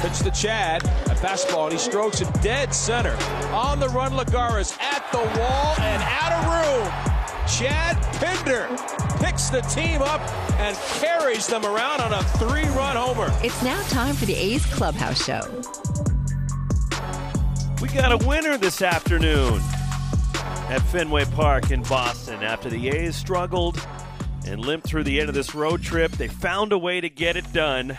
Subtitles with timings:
[0.00, 0.84] Pitch to Chad.
[0.84, 3.16] A fastball, and he strokes it dead center.
[3.52, 7.16] On the run, Lagares at the wall and out of room.
[7.48, 8.66] Chad Pinder
[9.20, 10.20] picks the team up
[10.58, 13.32] and carries them around on a three run homer.
[13.42, 15.40] It's now time for the A's Clubhouse Show.
[17.80, 19.60] We got a winner this afternoon
[20.68, 22.42] at Fenway Park in Boston.
[22.42, 23.80] After the A's struggled
[24.46, 27.36] and limped through the end of this road trip, they found a way to get
[27.36, 27.96] it done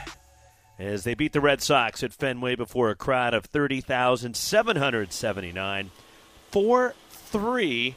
[0.79, 5.91] as they beat the Red Sox at Fenway before a crowd of 30,779.
[6.51, 7.95] 4 3.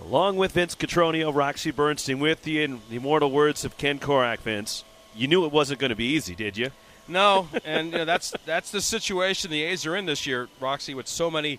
[0.00, 4.38] Along with Vince Cotroneo, Roxy Bernstein with you, in the immortal words of Ken Korach,
[4.40, 4.84] Vince.
[5.14, 6.70] You knew it wasn't going to be easy, did you?
[7.08, 10.94] No, and you know, that's that's the situation the A's are in this year, Roxy,
[10.94, 11.58] with so many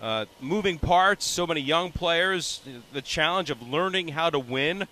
[0.00, 2.60] uh, moving parts, so many young players.
[2.92, 4.86] The challenge of learning how to win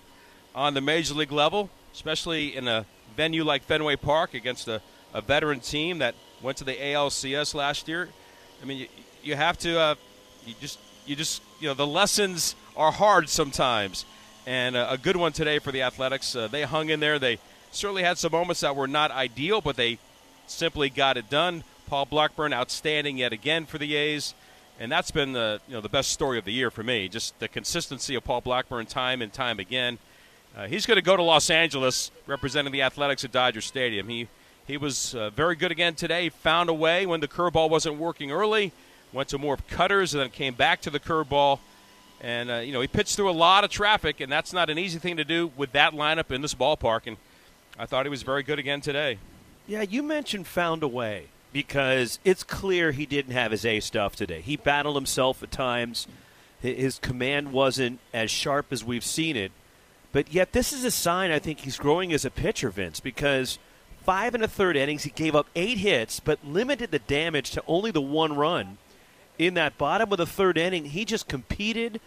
[0.54, 4.80] on the major league level, especially in a venue like Fenway Park against a,
[5.14, 8.08] a veteran team that went to the ALCS last year.
[8.62, 8.86] I mean, you,
[9.22, 9.94] you have to, uh,
[10.46, 14.04] you just, you just, you know, the lessons are hard sometimes.
[14.46, 16.34] And uh, a good one today for the Athletics.
[16.34, 17.18] Uh, they hung in there.
[17.18, 17.38] They
[17.70, 19.98] certainly had some moments that were not ideal, but they
[20.46, 21.64] simply got it done.
[21.86, 24.34] Paul Blackburn outstanding yet again for the A's.
[24.78, 27.08] And that's been the you know the best story of the year for me.
[27.08, 29.98] Just the consistency of Paul Blackburn time and time again.
[30.56, 34.08] Uh, he's going to go to Los Angeles representing the Athletics at Dodger Stadium.
[34.08, 34.28] He
[34.66, 36.28] he was uh, very good again today.
[36.28, 38.72] Found a way when the curveball wasn't working early.
[39.12, 41.58] Went to more cutters and then came back to the curveball.
[42.20, 44.78] And uh, you know he pitched through a lot of traffic, and that's not an
[44.78, 47.06] easy thing to do with that lineup in this ballpark.
[47.06, 47.16] And
[47.78, 49.18] I thought he was very good again today.
[49.66, 54.16] Yeah, you mentioned found a way because it's clear he didn't have his A stuff
[54.16, 54.40] today.
[54.40, 56.06] He battled himself at times.
[56.60, 59.50] His command wasn't as sharp as we've seen it.
[60.12, 63.58] But yet, this is a sign I think he's growing as a pitcher, Vince, because
[64.02, 67.62] five and a third innings, he gave up eight hits, but limited the damage to
[67.66, 68.78] only the one run.
[69.38, 72.00] In that bottom of the third inning, he just competed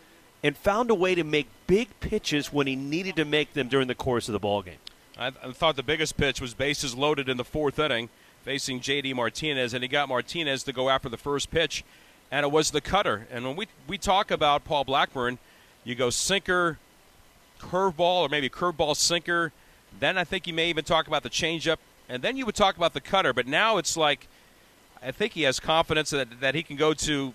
[0.43, 3.87] and found a way to make big pitches when he needed to make them during
[3.87, 4.77] the course of the ballgame.
[5.17, 8.09] I, I thought the biggest pitch was bases loaded in the fourth inning,
[8.43, 9.13] facing J.D.
[9.13, 11.83] Martinez, and he got Martinez to go after the first pitch,
[12.29, 13.27] and it was the cutter.
[13.31, 15.39] And when we we talk about Paul Blackburn,
[15.85, 16.77] you go sinker,
[17.63, 19.51] curveball or maybe curveball sinker.
[19.99, 21.77] Then I think you may even talk about the changeup,
[22.09, 23.33] and then you would talk about the cutter.
[23.33, 24.27] But now it's like
[25.01, 27.33] I think he has confidence that that he can go to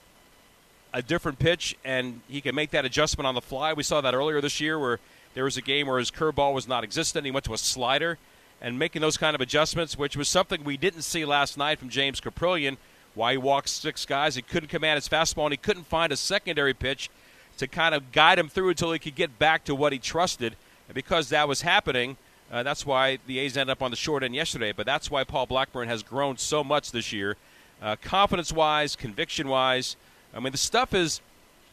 [0.93, 3.73] a different pitch and he can make that adjustment on the fly.
[3.73, 4.99] We saw that earlier this year where
[5.35, 7.27] there was a game where his curveball was not existent.
[7.27, 8.19] He went to a slider
[8.61, 11.89] and making those kind of adjustments, which was something we didn't see last night from
[11.91, 12.77] James Kaprielian.
[13.15, 16.17] Why he walked six guys, he couldn't command his fastball, and he couldn't find a
[16.17, 17.11] secondary pitch
[17.59, 20.57] to kind of guide him through until he could get back to what he trusted.
[20.89, 22.17] And because that was happening,
[22.51, 24.73] uh, that's why the A's ended up on the short end yesterday.
[24.73, 27.37] But that's why Paul Blackburn has grown so much this year,
[27.83, 29.97] uh, confidence wise, conviction wise.
[30.35, 31.21] I mean, the stuff is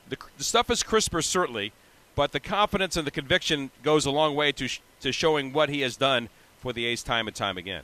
[0.09, 1.71] the, the, stuff is crisper certainly,
[2.15, 5.69] but the confidence and the conviction goes a long way to sh- to showing what
[5.69, 6.29] he has done
[6.59, 7.83] for the A's time and time again.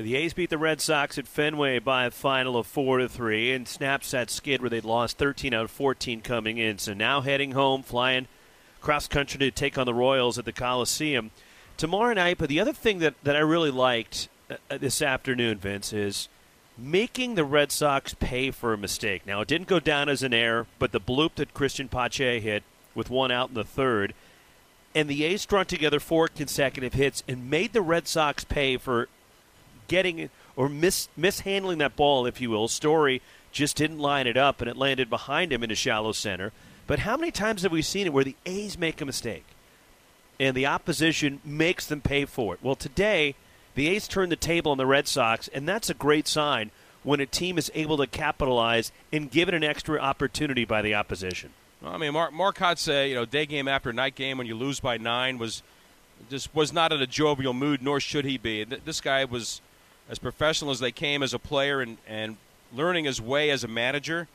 [0.00, 3.06] So the A's beat the Red Sox at Fenway by a final of four to
[3.06, 6.78] three, and snaps that skid where they'd lost 13 out of 14 coming in.
[6.78, 8.26] So now heading home, flying
[8.80, 11.32] cross country to take on the Royals at the Coliseum
[11.76, 12.38] tomorrow night.
[12.38, 16.30] But the other thing that that I really liked uh, this afternoon, Vince, is
[16.78, 19.26] making the Red Sox pay for a mistake.
[19.26, 22.62] Now it didn't go down as an error, but the bloop that Christian Pache hit
[22.94, 24.14] with one out in the third.
[24.94, 29.06] And the A's strung together four consecutive hits and made the Red Sox pay for
[29.90, 32.68] getting or mis- mishandling that ball, if you will.
[32.68, 33.20] Story
[33.50, 36.52] just didn't line it up, and it landed behind him in a shallow center.
[36.86, 39.44] But how many times have we seen it where the A's make a mistake
[40.38, 42.60] and the opposition makes them pay for it?
[42.62, 43.34] Well, today
[43.74, 46.70] the A's turned the table on the Red Sox, and that's a great sign
[47.02, 50.94] when a team is able to capitalize and give it an extra opportunity by the
[50.94, 51.50] opposition.
[51.82, 54.54] Well, I mean, Mark Marcotte say you know day game after night game when you
[54.54, 55.62] lose by nine was
[56.28, 58.62] just was not in a jovial mood, nor should he be.
[58.64, 59.60] This guy was
[60.10, 62.36] as professional as they came as a player and, and
[62.74, 64.28] learning his way as a manager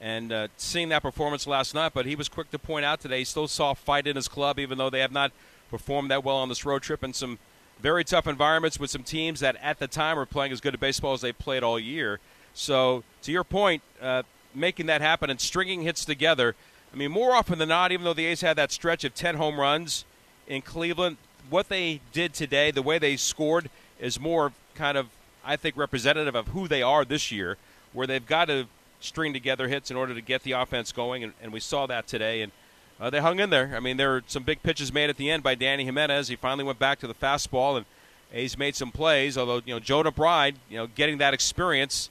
[0.00, 1.92] and uh, seeing that performance last night.
[1.94, 4.58] But he was quick to point out today he still saw fight in his club,
[4.58, 5.32] even though they have not
[5.70, 7.38] performed that well on this road trip and some
[7.80, 10.78] very tough environments with some teams that at the time were playing as good a
[10.78, 12.20] baseball as they played all year.
[12.54, 14.22] So, to your point, uh,
[14.54, 16.54] making that happen and stringing hits together.
[16.92, 19.36] I mean, more often than not, even though the A's had that stretch of 10
[19.36, 20.04] home runs
[20.46, 21.16] in Cleveland,
[21.48, 25.08] what they did today, the way they scored, is more kind of,
[25.44, 27.56] I think, representative of who they are this year,
[27.92, 28.66] where they've got to
[29.00, 32.06] string together hits in order to get the offense going, and, and we saw that
[32.06, 32.42] today.
[32.42, 32.52] And
[33.00, 33.72] uh, they hung in there.
[33.74, 36.28] I mean, there were some big pitches made at the end by Dany Jimenez.
[36.28, 37.86] He finally went back to the fastball, and
[38.30, 39.36] he's made some plays.
[39.36, 42.10] Although you know Jonah Bride, you know, getting that experience,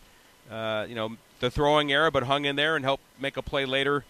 [0.49, 3.65] uh, you know, the throwing error, but hung in there and helped make a play
[3.65, 4.03] later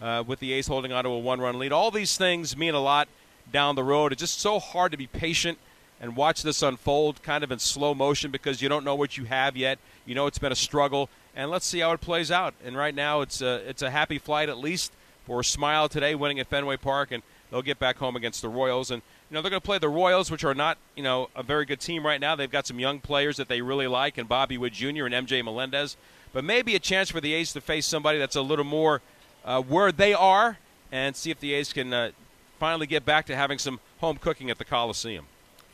[0.00, 1.72] uh, with the A's holding on to a one-run lead.
[1.72, 3.08] All these things mean a lot
[3.52, 4.12] down the road.
[4.12, 5.58] It's just so hard to be patient
[6.00, 9.24] and watch this unfold kind of in slow motion because you don't know what you
[9.24, 9.78] have yet.
[10.06, 12.54] You know it's been a struggle, and let's see how it plays out.
[12.64, 14.92] And right now, it's a, it's a happy flight at least
[15.26, 18.90] for Smile today, winning at Fenway Park, and they'll get back home against the Royals.
[18.90, 21.42] And you know they're going to play the Royals, which are not you know a
[21.42, 22.34] very good team right now.
[22.34, 25.06] They've got some young players that they really like, and Bobby Witt Jr.
[25.06, 25.96] and MJ Melendez.
[26.32, 29.00] But maybe a chance for the A's to face somebody that's a little more
[29.44, 30.58] uh, where they are,
[30.92, 32.10] and see if the A's can uh,
[32.58, 35.26] finally get back to having some home cooking at the Coliseum.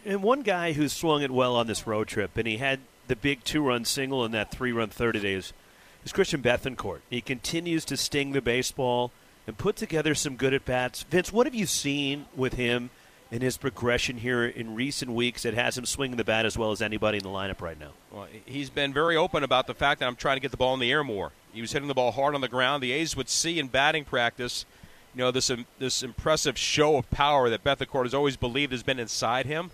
[0.05, 3.17] And one guy who swung it well on this road trip, and he had the
[3.17, 5.53] big two-run single and that three-run third today is,
[6.05, 7.01] is Christian Bethancourt.
[7.09, 9.13] He continues to sting the baseball
[9.47, 11.03] and put together some good at bats.
[11.05, 12.91] Vince, what have you seen with him
[13.33, 16.71] and his progression here in recent weeks that has him swinging the bat as well
[16.71, 17.91] as anybody in the lineup right now?
[18.13, 20.75] Well, he's been very open about the fact that I'm trying to get the ball
[20.75, 21.33] in the air more.
[21.53, 22.83] He was hitting the ball hard on the ground.
[22.83, 24.67] The A's would see in batting practice,
[25.15, 28.99] you know, this this impressive show of power that Bethancourt has always believed has been
[28.99, 29.71] inside him,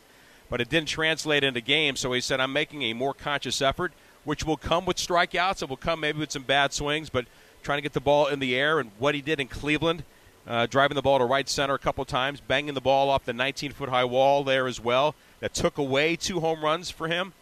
[0.51, 2.01] but it didn't translate into games.
[2.01, 3.93] So he said, "I'm making a more conscious effort,
[4.25, 5.63] which will come with strikeouts.
[5.63, 7.25] It will come maybe with some bad swings, but."
[7.63, 10.05] trying to get the ball in the air, and what he did in Cleveland,
[10.47, 13.33] uh, driving the ball to right center a couple times, banging the ball off the
[13.33, 15.15] 19 foot high wall there as well.
[15.41, 17.33] That took away two home runs for him.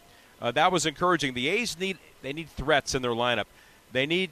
[0.40, 1.34] Uh, that was encouraging.
[1.34, 3.46] The A's need they need threats in their lineup.
[3.92, 4.30] They need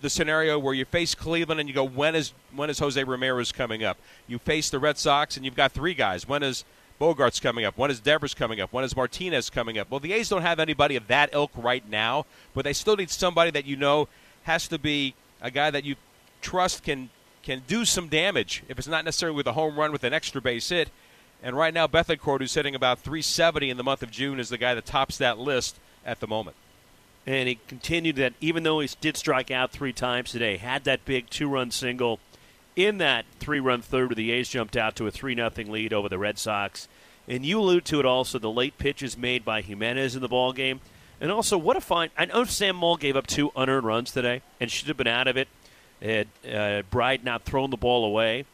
[0.00, 3.52] the scenario where you face Cleveland and you go, when is when is Jose Ramirez
[3.52, 3.98] coming up?
[4.26, 6.26] You face the Red Sox and you've got three guys.
[6.26, 6.64] When is
[7.00, 7.76] Bogaerts coming up?
[7.76, 8.72] When is Devers coming up?
[8.72, 9.90] When is Martinez coming up?
[9.90, 13.10] Well, the A's don't have anybody of that ilk right now, but they still need
[13.10, 14.08] somebody that you know
[14.44, 15.96] has to be a guy that you
[16.40, 17.10] trust can
[17.42, 20.40] can do some damage if it's not necessarily with a home run with an extra
[20.40, 20.90] base hit.
[21.42, 24.58] And right now, Bethancourt, who's hitting about 370 in the month of June, is the
[24.58, 26.56] guy that tops that list at the moment.
[27.24, 31.04] And he continued that even though he did strike out three times today, had that
[31.04, 32.18] big two-run single
[32.76, 36.08] in that three-run third where the A's jumped out to a 3 0 lead over
[36.08, 36.86] the Red Sox.
[37.26, 40.52] And you allude to it also, the late pitches made by Jimenez in the ball
[40.52, 40.80] game.
[41.20, 42.10] And also, what a fine!
[42.16, 45.26] I know Sam Moll gave up two unearned runs today and should have been out
[45.26, 45.48] of it.
[46.00, 48.44] Had uh, Bride not thrown the ball away,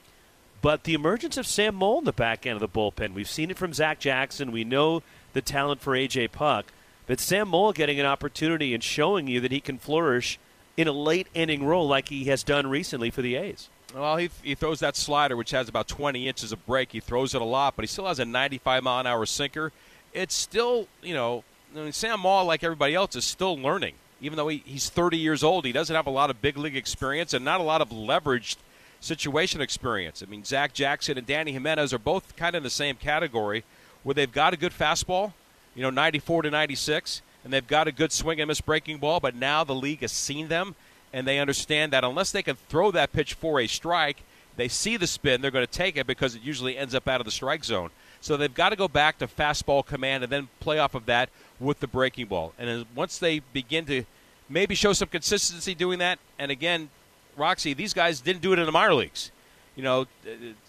[0.62, 3.50] but the emergence of Sam Moll in the back end of the bullpen, we've seen
[3.50, 4.52] it from Zach Jackson.
[4.52, 5.02] We know
[5.32, 6.66] the talent for AJ Puk.
[7.06, 10.38] but Sam Moll getting an opportunity and showing you that he can flourish
[10.76, 13.68] in a late inning role like he has done recently for the A's.
[13.94, 16.92] Well, he, he throws that slider, which has about 20 inches of break.
[16.92, 19.72] He throws it a lot, but he still has a 95 mile an hour sinker.
[20.12, 21.44] It's still, you know,
[21.74, 23.94] I mean, Sam Moll, like everybody else, is still learning.
[24.20, 26.76] Even though he, he's 30 years old, he doesn't have a lot of big league
[26.76, 28.56] experience and not a lot of leveraged
[29.00, 30.22] situation experience.
[30.22, 33.64] I mean, Zach Jackson and Dany Jimenez are both kind of in the same category
[34.04, 35.32] where they've got a good fastball,
[35.74, 39.18] you know, 94 to 96, and they've got a good swing and miss breaking ball,
[39.18, 40.74] but now the league has seen them
[41.12, 44.22] and they understand that unless they can throw that pitch for a strike,
[44.56, 47.20] they see the spin, they're going to take it because it usually ends up out
[47.20, 47.90] of the strike zone.
[48.20, 51.28] So they've got to go back to fastball command and then play off of that
[51.58, 52.52] with the breaking ball.
[52.58, 54.04] And once they begin to
[54.48, 56.90] maybe show some consistency doing that, and again,
[57.36, 59.30] Roxy, these guys didn't do it in the minor leagues.
[59.74, 60.06] You know,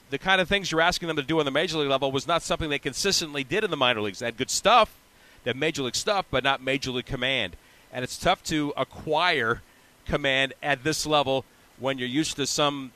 [0.09, 2.25] the kind of things you're asking them to do on the major league level was
[2.25, 4.19] not something they consistently did in the minor leagues.
[4.19, 4.95] They had good stuff,
[5.43, 7.55] they had major league stuff, but not major league command.
[7.91, 9.61] And it's tough to acquire
[10.05, 11.45] command at this level
[11.79, 12.91] when you're used to some,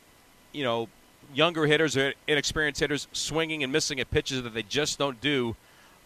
[0.51, 0.87] you know,
[1.33, 5.55] younger hitters or inexperienced hitters swinging and missing at pitches that they just don't do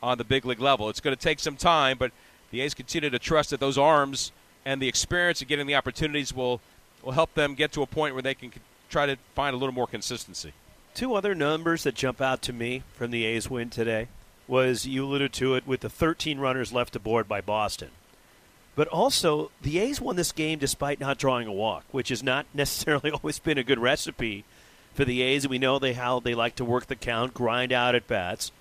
[0.02, 0.90] on the big league level.
[0.90, 2.12] It's going to take some time, but
[2.50, 4.32] the A's continue to trust that those arms
[4.66, 6.62] and the experience of getting the opportunities will
[7.04, 8.52] will help them get to a point where they can
[8.90, 10.54] try to find a little more consistency.
[10.94, 14.08] Two other numbers that jump out to me from the A's win today
[14.48, 17.90] was you alluded to it with the 13 runners left aboard by Boston.
[18.76, 22.46] But also, the A's won this game despite not drawing a walk, which has not
[22.54, 24.46] necessarily always been a good recipe
[24.94, 25.48] for the A's.
[25.48, 28.52] We know they how they like to work the count, grind out at bats.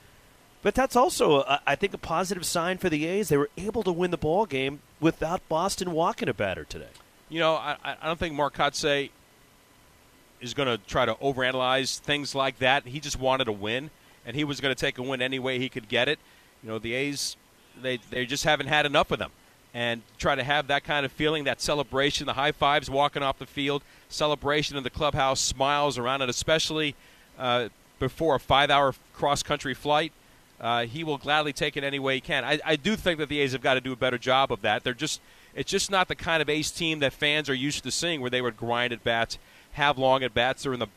[0.63, 3.31] But that's also, I think, a positive sign for the A's.
[3.31, 6.91] They were able to win the ball game without Boston walking a batter today.
[7.31, 9.09] You know, I, I don't think Mark Kotsay
[10.41, 12.87] is going to try to overanalyze things like that.
[12.87, 13.91] He just wanted a win,
[14.27, 16.19] and he was going to take a win any way he could get it.
[16.63, 17.37] You know, the A's,
[17.81, 19.31] they, they just haven't had enough of them.
[19.73, 23.39] And try to have that kind of feeling, that celebration, the high fives walking off
[23.39, 26.97] the field, celebration in the clubhouse, smiles around it, especially
[27.39, 27.69] uh,
[28.01, 30.13] before a five hour cross country flight.
[30.61, 32.45] Uh, he will gladly take it any way he can.
[32.45, 34.61] I, I do think that the A's have got to do a better job of
[34.63, 34.85] that.
[34.85, 35.21] They're just
[35.55, 38.31] it's just not the kind of A's team that fans are used to seeing, where
[38.31, 39.39] they would grind at bats,
[39.73, 40.63] have long at bats.
[40.63, 40.89] They're in the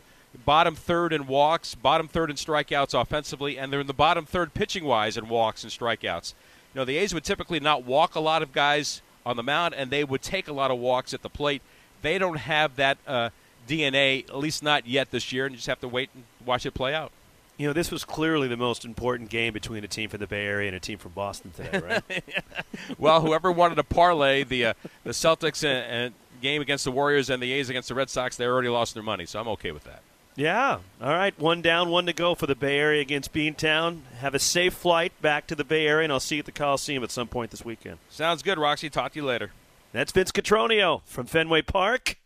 [0.45, 4.53] bottom third in walks, bottom third in strikeouts offensively, and they're in the bottom third
[4.53, 6.33] pitching wise in walks and strikeouts.
[6.73, 9.73] You know, the A's would typically not walk a lot of guys on the mound,
[9.73, 11.61] and they would take a lot of walks at the plate.
[12.01, 13.29] They don't have that uh,
[13.67, 16.65] DNA, at least not yet this year, and you just have to wait and watch
[16.65, 17.11] it play out.
[17.57, 20.45] You know, this was clearly the most important game between a team from the Bay
[20.45, 22.23] Area and a team from Boston today, right?
[22.97, 27.29] well, whoever wanted to parlay the uh, the Celtics and, uh, game against the Warriors
[27.29, 29.71] and the A's against the Red Sox, they already lost their money, so I'm okay
[29.71, 30.01] with that.
[30.35, 30.79] Yeah.
[31.01, 31.37] All right.
[31.39, 34.01] One down, one to go for the Bay Area against Beantown.
[34.19, 36.51] Have a safe flight back to the Bay Area, and I'll see you at the
[36.51, 37.99] Coliseum at some point this weekend.
[38.09, 38.89] Sounds good, Roxy.
[38.89, 39.51] Talk to you later.
[39.91, 42.17] That's Vince Cotroneo from Fenway Park,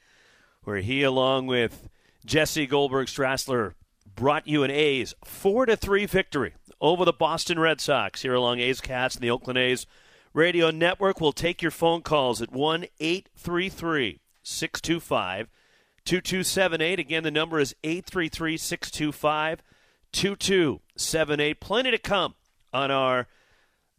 [0.64, 1.90] where he, along with
[2.26, 3.74] Jesse Goldberg Strassler,
[4.16, 8.60] brought you an A's 4 to 3 victory over the Boston Red Sox here along
[8.60, 9.86] A's Cast and the Oakland A's
[10.34, 11.20] Radio Network.
[11.20, 15.50] We'll take your phone calls at 1 833 625
[16.08, 17.00] 2278.
[17.00, 19.62] Again, the number is 833 625
[20.14, 21.60] 2278.
[21.60, 22.36] Plenty to come
[22.74, 23.28] on our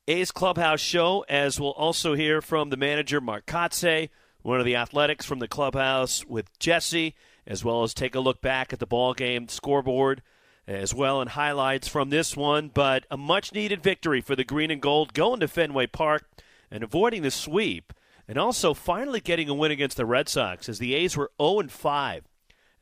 [0.09, 4.09] A's Clubhouse show, as we'll also hear from the manager, Mark Kotsay,
[4.41, 7.15] one of the athletics from the clubhouse with Jesse,
[7.47, 10.23] as well as take a look back at the ball game scoreboard
[10.67, 12.71] as well and highlights from this one.
[12.73, 16.27] But a much needed victory for the green and gold going to Fenway Park
[16.71, 17.93] and avoiding the sweep
[18.29, 21.67] and also finally getting a win against the Red Sox as the A's were 0
[21.69, 22.25] 5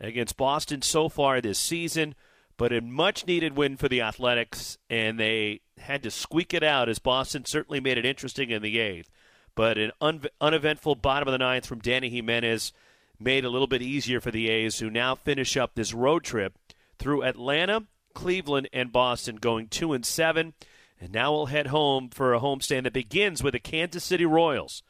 [0.00, 2.14] against Boston so far this season,
[2.56, 6.88] but a much needed win for the Athletics, and they had to squeak it out
[6.88, 9.08] as Boston certainly made it interesting in the eighth.
[9.54, 12.72] But an un- uneventful bottom of the ninth from Dany Jimenez
[13.18, 16.58] made a little bit easier for the A's, who now finish up this road trip
[16.98, 17.84] through Atlanta,
[18.14, 20.52] Cleveland, and Boston, going two and seven.
[21.00, 24.82] And now we'll head home for a homestand that begins with the Kansas City Royals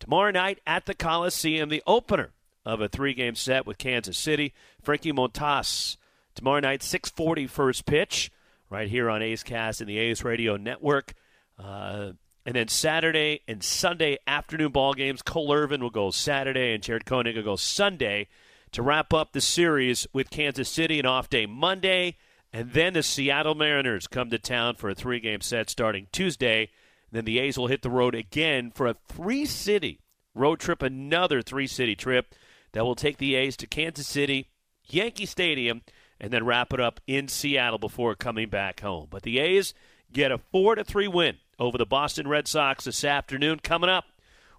[0.00, 2.30] Tomorrow night at the Coliseum, the opener
[2.64, 4.52] of a three-game set with Kansas City.
[4.82, 5.96] Frankie Montas
[6.34, 8.30] tomorrow night, 6:40 first pitch,
[8.68, 11.14] right here on A's Cast and the A's Radio Network.
[11.58, 12.12] Uh,
[12.46, 15.20] and then Saturday and Sunday afternoon ball games.
[15.20, 18.28] Cole Irvin will go Saturday, and Jared Koenig will go Sunday
[18.72, 20.98] to wrap up the series with Kansas City.
[20.98, 22.16] An off day Monday,
[22.52, 26.70] and then the Seattle Mariners come to town for a three-game set starting Tuesday
[27.12, 30.00] then the A's will hit the road again for a three city
[30.34, 32.34] road trip, another three city trip
[32.72, 34.48] that will take the A's to Kansas City,
[34.88, 35.82] Yankee Stadium,
[36.20, 39.08] and then wrap it up in Seattle before coming back home.
[39.10, 39.74] But the A's
[40.12, 43.60] get a 4 to 3 win over the Boston Red Sox this afternoon.
[43.60, 44.04] Coming up,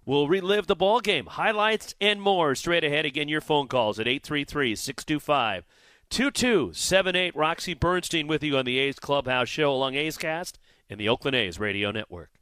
[0.04, 3.06] we'll relive the ball game, highlights, and more straight ahead.
[3.06, 5.64] Again, your phone calls at 833 625
[6.10, 7.36] 2278.
[7.36, 10.58] Roxy Bernstein with you on the A's Clubhouse Show along A's Cast
[10.90, 12.41] and the Oakland A's Radio Network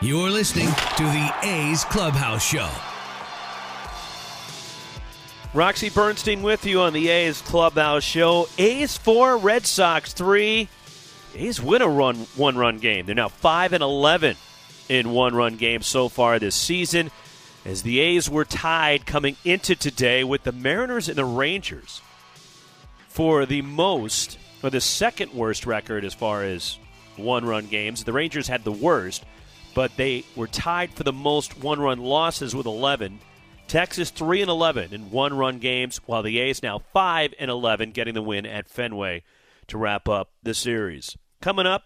[0.00, 2.70] You're listening to the A's Clubhouse Show.
[5.52, 8.46] Roxy Bernstein with you on the A's Clubhouse Show.
[8.58, 10.68] A's four, Red Sox three.
[11.34, 13.06] A's win a run one run game.
[13.06, 14.36] They're now five and eleven
[14.88, 17.10] in one run games so far this season.
[17.64, 22.02] As the A's were tied coming into today with the Mariners and the Rangers
[23.08, 26.78] for the most or the second worst record as far as
[27.16, 28.04] one run games.
[28.04, 29.24] The Rangers had the worst
[29.78, 33.20] but they were tied for the most one run losses with 11.
[33.68, 38.14] Texas 3 and 11 in one-run games, while the A's now 5 and 11, getting
[38.14, 39.22] the win at Fenway
[39.68, 41.16] to wrap up the series.
[41.40, 41.84] Coming up,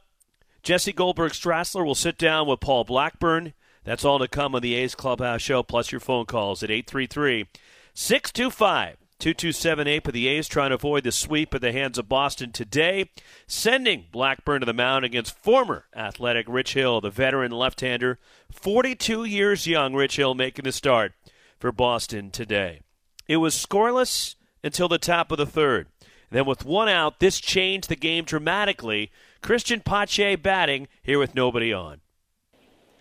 [0.63, 3.53] Jesse Goldberg Strassler will sit down with Paul Blackburn.
[3.85, 7.45] That's all to come on the A's Clubhouse Show, plus your phone calls at 833
[7.93, 12.51] 625 2278 for the A's trying to avoid the sweep at the hands of Boston
[12.51, 13.09] today,
[13.47, 18.19] sending Blackburn to the mound against former athletic Rich Hill, the veteran left-hander,
[18.51, 21.13] 42 years young Rich Hill making the start
[21.61, 22.81] for Boston today.
[23.29, 25.87] It was scoreless until the top of the third.
[26.33, 29.13] Then with one out, this changed the game dramatically.
[29.41, 32.01] Christian Pache batting here with nobody on.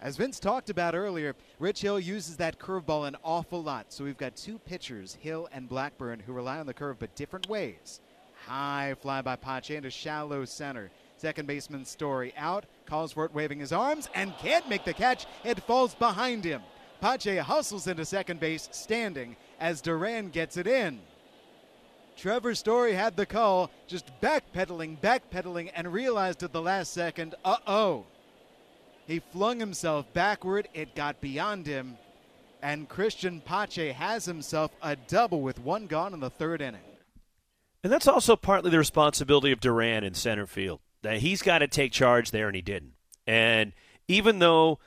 [0.01, 3.93] As Vince talked about earlier, Rich Hill uses that curveball an awful lot.
[3.93, 7.47] So we've got two pitchers, Hill and Blackburn, who rely on the curve but different
[7.47, 8.01] ways.
[8.47, 10.89] High fly by Pache into shallow center.
[11.17, 15.27] Second baseman Story out, calls for it waving his arms, and can't make the catch.
[15.43, 16.63] It falls behind him.
[16.99, 20.99] Pache hustles into second base, standing, as Duran gets it in.
[22.17, 27.57] Trevor Story had the call, just backpedaling, backpedaling, and realized at the last second, uh
[27.67, 28.05] oh.
[29.07, 30.67] He flung himself backward.
[30.73, 31.97] It got beyond him.
[32.61, 36.81] And Christian Pache has himself a double with one gone in the third inning.
[37.83, 40.79] And that's also partly the responsibility of Duran in center field.
[41.01, 42.93] That he's got to take charge there, and he didn't.
[43.25, 43.73] And
[44.07, 44.79] even though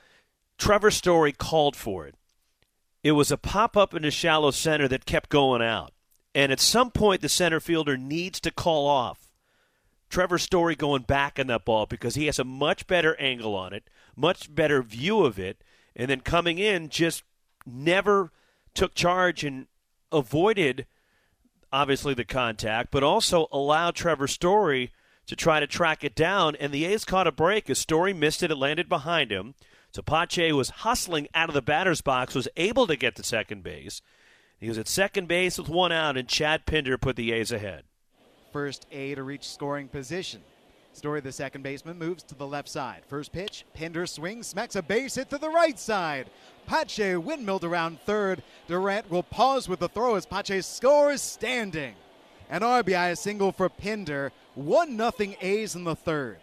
[0.57, 2.15] Trevor Story called for it,
[3.03, 5.91] it was a pop up into shallow center that kept going out.
[6.33, 9.25] And at some point, the center fielder needs to call off
[10.09, 13.73] Trevor Story going back in that ball because he has a much better angle on
[13.73, 15.63] it, much better view of it,
[15.95, 17.23] and then coming in just
[17.65, 18.31] never
[18.73, 19.67] took charge and
[20.11, 20.85] avoided
[21.71, 24.91] obviously the contact, but also allowed Trevor Story
[25.25, 26.55] to try to track it down.
[26.55, 28.51] And the A's caught a break as Story missed it.
[28.51, 29.55] It landed behind him.
[29.91, 33.63] So Pache was hustling out of the batter's box, was able to get to second
[33.63, 34.01] base.
[34.59, 37.83] He was at second base with one out, and Chad Pinder put the A's ahead
[38.55, 40.41] first A to reach scoring position.
[40.95, 43.01] Story, the second baseman, moves to the left side.
[43.07, 46.29] First pitch, Pinder swings, smacks a base hit to the right side.
[46.65, 48.41] Pache windmilled around third.
[48.67, 51.95] Duran will pause with the throw as Pache scores standing.
[52.49, 54.31] An RBI a single for Pinder.
[54.55, 56.37] 1 0 A's in the third.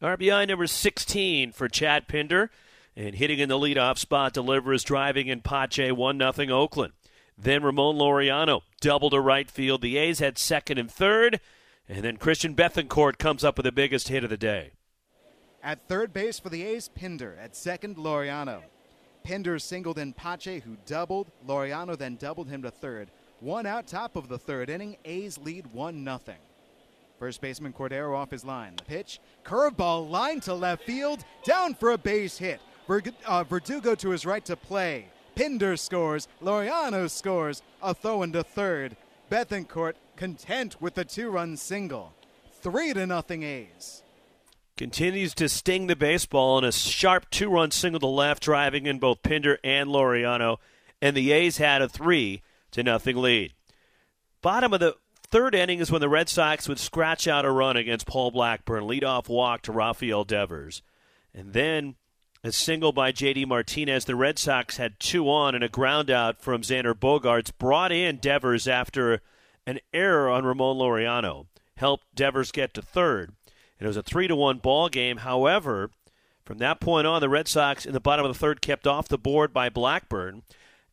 [0.00, 2.50] RBI number 16 for Chad Pinder.
[2.96, 6.92] And hitting in the leadoff spot delivers driving in Pache 1 0 Oakland.
[7.36, 9.82] Then Ramon Laureano double to right field.
[9.82, 11.40] The A's had second and third.
[11.88, 14.72] And then Christian Bethancourt comes up with the biggest hit of the day.
[15.62, 17.36] At third base for the A's, Pinder.
[17.40, 18.62] At second, Laureano.
[19.22, 21.30] Pinder singled in Pache, who doubled.
[21.46, 23.10] Laureano then doubled him to third.
[23.40, 24.96] One out top of the third inning.
[25.04, 26.18] A's lead 1 0.
[27.18, 28.76] First baseman Cordero off his line.
[28.76, 32.60] The pitch, curveball line to left field, down for a base hit.
[33.26, 35.06] uh, Verdugo to his right to play.
[35.34, 36.28] Pinder scores.
[36.42, 37.62] Laureano scores.
[37.82, 38.96] A throw into third.
[39.30, 42.14] Bethancourt content with the two-run single.
[42.60, 44.02] Three to nothing A's.
[44.76, 49.22] Continues to sting the baseball in a sharp two-run single to left, driving in both
[49.22, 50.56] Pinder and Laureano,
[51.00, 53.52] and the A's had a three to nothing lead.
[54.42, 54.96] Bottom of the
[55.30, 58.84] third inning is when the Red Sox would scratch out a run against Paul Blackburn,
[58.84, 60.82] leadoff walk to Rafael Devers,
[61.32, 61.94] and then
[62.42, 63.46] a single by J.D.
[63.46, 64.04] Martinez.
[64.04, 67.56] The Red Sox had two on and a ground out from Xander Bogaerts.
[67.56, 69.22] Brought in Devers after
[69.66, 71.46] an error on Ramon Laureano.
[71.76, 73.32] Helped Devers get to third.
[73.78, 75.18] And it was a 3 to 1 ball game.
[75.18, 75.90] However,
[76.44, 79.08] from that point on, the Red Sox in the bottom of the third kept off
[79.08, 80.42] the board by Blackburn.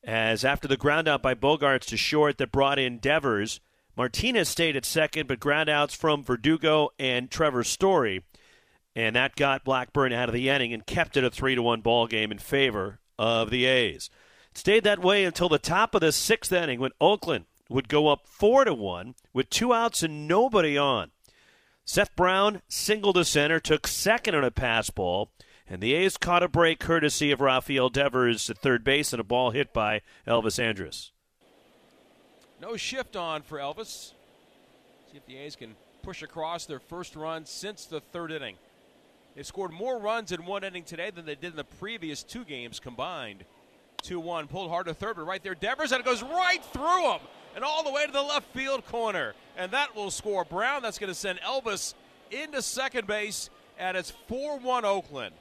[0.04, 3.60] As after the ground out by Bogaerts to short that brought in Devers,
[3.96, 8.24] Martinez stayed at second, but ground outs from Verdugo and Trevor Story
[8.96, 11.82] and that got Blackburn out of the inning and kept it a three to one
[11.82, 14.10] ball game in favor of the A's.
[14.52, 18.10] It stayed that way until the top of the sixth inning when Oakland would go
[18.10, 21.12] up four to one with two outs and nobody on.
[21.86, 25.32] Seth Brown singled to center, took second on a pass ball,
[25.68, 29.24] and the A's caught a break courtesy of Rafael Devers at third base and a
[29.24, 31.12] ball hit by Elvis Andrus.
[32.62, 34.14] No shift on for Elvis.
[35.12, 38.58] See if the A's can push across their first run since the third inning.
[39.36, 42.44] They scored more runs in one inning today than they did in the previous two
[42.44, 43.46] games combined.
[44.04, 44.48] 2 1.
[44.48, 47.20] Pulled hard to third, but right there, Devers, and it goes right through him
[47.56, 49.34] and all the way to the left field corner.
[49.58, 50.82] And that will score Brown.
[50.82, 51.94] That's going to send Elvis
[52.32, 55.36] into second base, and it's 4 1 Oakland.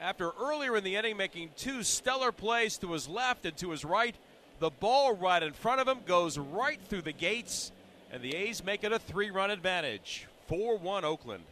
[0.00, 3.84] After earlier in the inning making two stellar plays to his left and to his
[3.84, 4.14] right,
[4.58, 7.72] the ball right in front of him goes right through the gates,
[8.10, 10.26] and the A's make it a three run advantage.
[10.48, 11.44] 4 1 Oakland.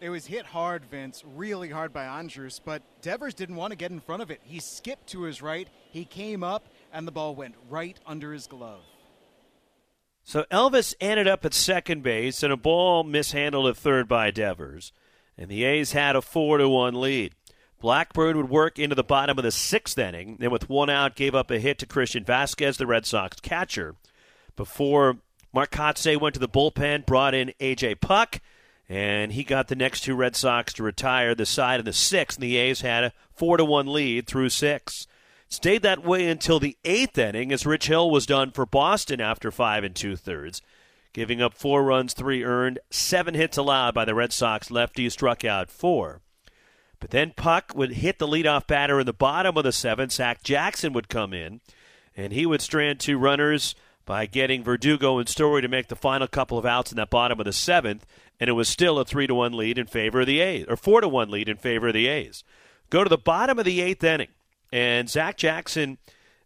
[0.00, 3.90] It was hit hard, Vince, really hard by Andrus, but Devers didn't want to get
[3.90, 4.40] in front of it.
[4.44, 5.68] He skipped to his right.
[5.90, 8.80] He came up, and the ball went right under his glove.
[10.24, 14.92] So Elvis ended up at second base, and a ball mishandled at third by Devers,
[15.36, 17.34] and the A's had a four to one lead.
[17.80, 21.34] Blackburn would work into the bottom of the sixth inning, then with one out, gave
[21.34, 23.96] up a hit to Christian Vazquez, the Red Sox catcher,
[24.54, 25.16] before
[25.52, 27.96] Mark Kotsay went to the bullpen, brought in A.J.
[27.96, 28.40] Puk,
[28.88, 32.38] and he got the next two Red Sox to retire the side of the sixth,
[32.38, 35.06] and the A's had a four to one lead through six.
[35.50, 39.50] Stayed that way until the eighth inning as Rich Hill was done for Boston after
[39.50, 40.62] five and two thirds,
[41.12, 45.44] giving up four runs, three earned, seven hits allowed by the Red Sox lefty struck
[45.44, 46.20] out four.
[47.00, 50.12] But then Puk would hit the leadoff batter in the bottom of the seventh.
[50.12, 51.60] Zach Jackson would come in,
[52.16, 53.74] and he would strand two runners
[54.06, 57.40] by getting Verdugo and Story to make the final couple of outs in that bottom
[57.40, 58.06] of the seventh,
[58.38, 60.76] and it was still a three to one lead in favor of the A's, or
[60.76, 62.44] four to one lead in favor of the A's.
[62.88, 64.28] Go to the bottom of the eighth inning.
[64.72, 65.98] And Zach Jackson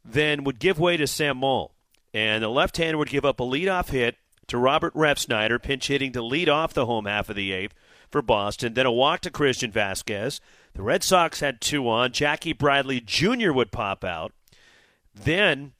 [0.04, 1.74] then would give way to Sam Moll.
[2.12, 6.12] And the left hander would give up a leadoff hit to Robert Refsnyder, pinch hitting
[6.12, 7.74] to lead off the home half of the eighth
[8.10, 8.74] for Boston.
[8.74, 10.40] Then a walk to Christian Vazquez.
[10.74, 12.12] The Red Sox had two on.
[12.12, 13.52] Jackie Bradley Jr.
[13.52, 14.32] would pop out.
[15.14, 15.72] Then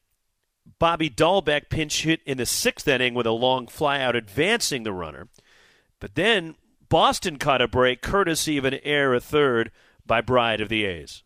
[0.79, 5.29] Bobby Dalbec pinch hit in the sixth inning with a long flyout advancing the runner.
[6.01, 6.57] But then
[6.89, 9.73] Boston caught a break courtesy of an error third
[10.07, 11.24] by Bride of the A's.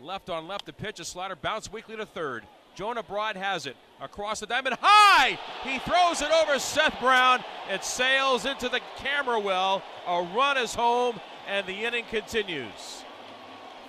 [0.00, 2.44] Left on left, the pitch, a slider bounce weakly to third.
[2.76, 5.36] Jonah Bride has it across the diamond high.
[5.64, 7.42] He throws it over Seth Brown.
[7.68, 9.82] It sails into the camera well.
[10.06, 13.02] A run is home, and the inning continues.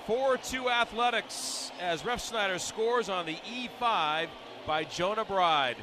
[0.07, 4.29] 4 2 Athletics as Refsnyder scores on the E5
[4.65, 5.77] by Jonah Bride.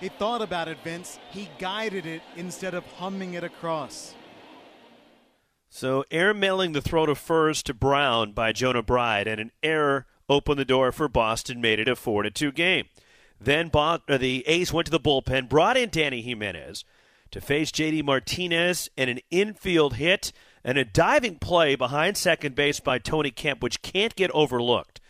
[0.00, 1.18] He thought about it, Vince.
[1.32, 4.14] He guided it instead of humming it across.
[5.70, 10.06] So air mailing the throw to first to Brown by Jonah Bride, and an error
[10.28, 12.86] opened the door for Boston, made it a four to two game.
[13.40, 16.84] Then the A's went to the bullpen, brought in Dany Jimenez
[17.30, 18.02] to face J.D.
[18.02, 20.32] Martinez, and an infield hit
[20.64, 25.00] and a diving play behind second base by Tony Kemp, which can't get overlooked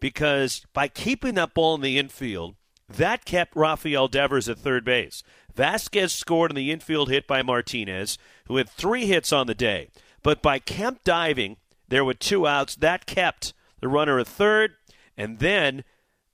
[0.00, 2.56] because by keeping that ball in the infield,
[2.88, 5.22] that kept Rafael Devers at third base.
[5.56, 9.88] Vazquez scored on the infield hit by Martinez, who had three hits on the day.
[10.24, 12.74] But by Kemp diving, there were two outs.
[12.74, 14.72] That kept the runner at third,
[15.16, 15.84] and then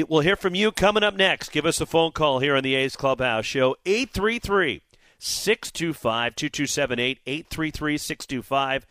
[0.08, 1.52] We'll hear from you coming up next.
[1.52, 4.80] Give us a phone call here on the A's Clubhouse Show, 833
[5.18, 8.86] 625 2278, 833 625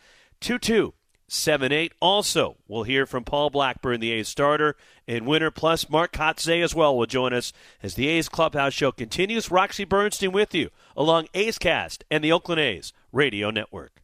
[1.28, 1.92] 7 8.
[2.00, 4.76] Also, we'll hear from Paul Blackburn, the A's starter
[5.08, 8.92] and winner, plus Mark Kotsay as well will join us as the A's Clubhouse Show
[8.92, 9.50] continues.
[9.50, 14.03] Roxy Bernstein with you along A's Cast and the Oakland A's Radio Network.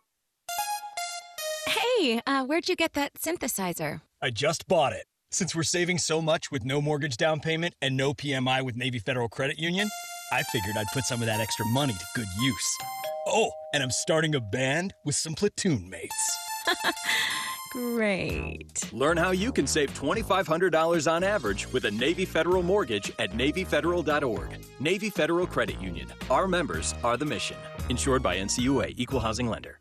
[2.01, 4.01] Hey, uh, where'd you get that synthesizer?
[4.23, 5.05] I just bought it.
[5.29, 8.97] Since we're saving so much with no mortgage down payment and no PMI with Navy
[8.97, 9.87] Federal Credit Union,
[10.31, 12.77] I figured I'd put some of that extra money to good use.
[13.27, 16.37] Oh, and I'm starting a band with some platoon mates.
[17.71, 18.91] Great.
[18.91, 24.65] Learn how you can save $2,500 on average with a Navy Federal mortgage at NavyFederal.org.
[24.79, 26.11] Navy Federal Credit Union.
[26.31, 27.57] Our members are the mission.
[27.89, 29.80] Insured by NCUA, Equal Housing Lender.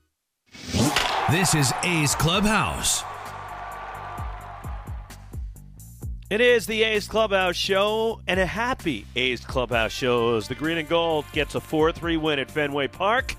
[1.31, 3.05] This is A's Clubhouse.
[6.31, 10.79] It is the A's Clubhouse Show, and a happy A's Clubhouse show as the Green
[10.79, 13.35] and Gold gets a 4 3 win at Fenway Park.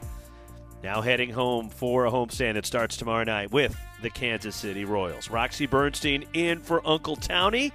[0.84, 5.30] Now heading home for a homestand that starts tomorrow night with the Kansas City Royals.
[5.30, 7.72] Roxy Bernstein in for Uncle Townie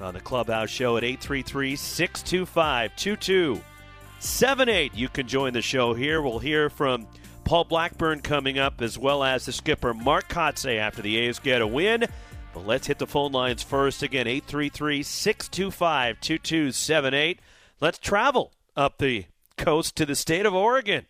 [0.00, 4.94] on the Clubhouse Show at 833 625 2278.
[4.94, 6.20] You can join the show here.
[6.20, 7.06] We'll hear from
[7.44, 11.60] Paul Blackburn coming up, as well as the skipper Mark Kotsay after the A's get
[11.60, 12.06] a win.
[12.54, 14.02] But let's hit the phone lines first.
[14.02, 17.40] Again, 833 625 2278.
[17.80, 19.26] Let's travel up the
[19.56, 21.06] coast to the state of Oregon.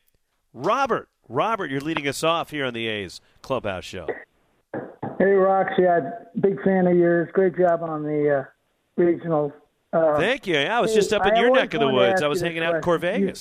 [0.52, 4.06] Robert, Robert, you're leading us off here on the A's Clubhouse Show.
[5.18, 7.28] Hey, Roxy, I'm a big fan of yours.
[7.32, 8.44] Great job on the uh,
[8.96, 9.52] regional.
[9.92, 10.54] Uh, Thank you.
[10.54, 12.22] Yeah, I was just up in I your neck of the woods.
[12.22, 13.28] I was hanging out in question.
[13.28, 13.34] You-.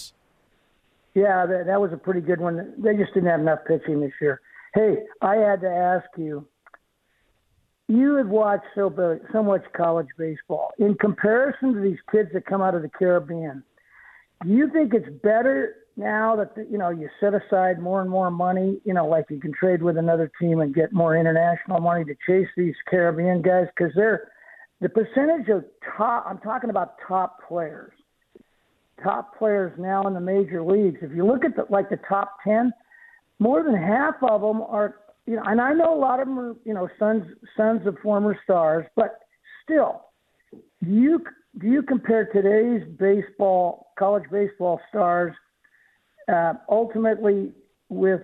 [1.16, 2.74] Yeah, that, that was a pretty good one.
[2.78, 4.42] They just didn't have enough pitching this year.
[4.74, 6.48] Hey, I had to ask you.
[7.88, 10.72] You have watched so so much college baseball.
[10.80, 13.64] In comparison to these kids that come out of the Caribbean,
[14.44, 18.10] do you think it's better now that the, you know you set aside more and
[18.10, 18.82] more money?
[18.86, 22.16] You know, like you can trade with another team and get more international money to
[22.26, 24.32] chase these Caribbean guys because they're
[24.80, 26.26] the percentage of top.
[26.28, 27.94] I'm talking about top players
[29.02, 31.00] top players now in the major leagues.
[31.02, 32.72] If you look at the, like the top ten,
[33.40, 36.40] more than half of them are you know, and I know a lot of them
[36.40, 37.24] are you know sons
[37.56, 39.20] sons of former stars, but
[39.64, 40.06] still,
[40.52, 41.24] do you
[41.60, 45.34] do you compare today's baseball college baseball stars
[46.32, 47.52] uh, ultimately
[47.90, 48.22] with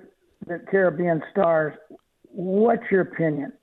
[0.47, 1.73] the Caribbean stars?
[2.23, 3.53] What's your opinion?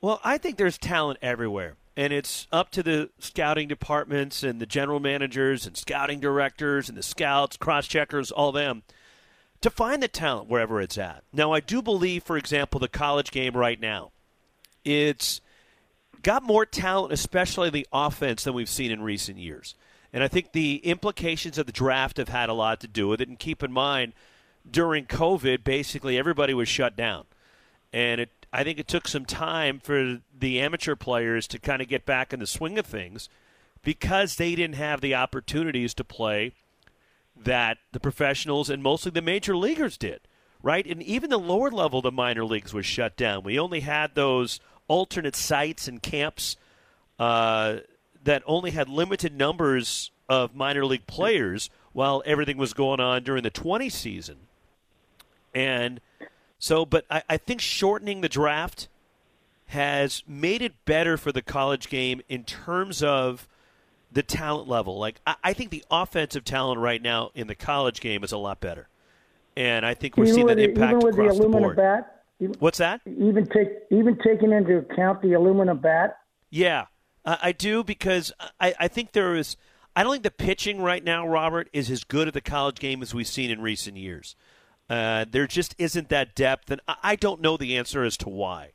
[0.00, 1.76] Well, I think there's talent everywhere.
[1.96, 6.96] And it's up to the scouting departments and the general managers and scouting directors and
[6.96, 8.82] the scouts, cross checkers, all them,
[9.60, 11.24] to find the talent wherever it's at.
[11.32, 14.12] Now, I do believe, for example, the college game right now,
[14.84, 15.40] it's
[16.22, 19.74] got more talent, especially the offense, than we've seen in recent years.
[20.12, 23.20] And I think the implications of the draft have had a lot to do with
[23.20, 23.28] it.
[23.28, 24.12] And keep in mind,
[24.68, 27.24] during COVID, basically everybody was shut down.
[27.92, 31.88] And it, I think it took some time for the amateur players to kind of
[31.88, 33.28] get back in the swing of things
[33.82, 36.52] because they didn't have the opportunities to play
[37.36, 40.20] that the professionals and mostly the major leaguers did,
[40.62, 40.86] right?
[40.86, 43.44] And even the lower level the minor leagues was shut down.
[43.44, 46.56] We only had those alternate sites and camps
[47.18, 47.76] uh,
[48.24, 53.42] that only had limited numbers of minor league players while everything was going on during
[53.42, 54.36] the 20 season.
[55.54, 56.00] And
[56.58, 58.88] so, but I, I think shortening the draft
[59.70, 63.46] has made it better for the college game in terms of
[64.10, 64.98] the talent level.
[64.98, 68.36] Like, I, I think the offensive talent right now in the college game is a
[68.36, 68.88] lot better.
[69.56, 71.76] And I think we're even seeing that the, impact across the the board.
[71.76, 72.22] bat.
[72.40, 73.00] even- What's that?
[73.06, 76.18] Even take even taking into account the aluminum bat.
[76.50, 76.86] Yeah,
[77.24, 79.56] I I do because I, I think there is.
[79.94, 83.02] I don't think the pitching right now, Robert, is as good at the college game
[83.02, 84.34] as we've seen in recent years.
[84.88, 88.28] Uh, there just isn't that depth, and I, I don't know the answer as to
[88.28, 88.72] why.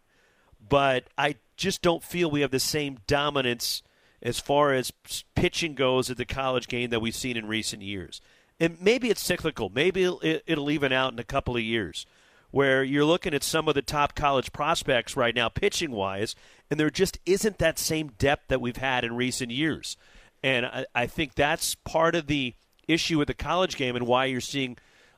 [0.67, 3.82] But I just don't feel we have the same dominance
[4.21, 4.91] as far as
[5.36, 8.21] pitching goes at the college game that we've seen in recent years.
[8.60, 9.69] And maybe it's cyclical.
[9.69, 12.06] Maybe it'll, it- it'll even out in a couple of years
[12.51, 16.36] where you're looking at some of the top college prospects right now, pitching wise,
[16.71, 19.97] and there just isn't that same depth that we've had in recent years.
[20.41, 22.54] And I, I think that's part of the
[22.88, 24.78] issue with the college game and why you're seeing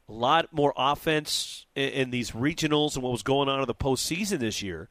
[0.10, 3.76] a lot more offense in, in these regionals and what was going on in the
[3.76, 4.90] postseason this year.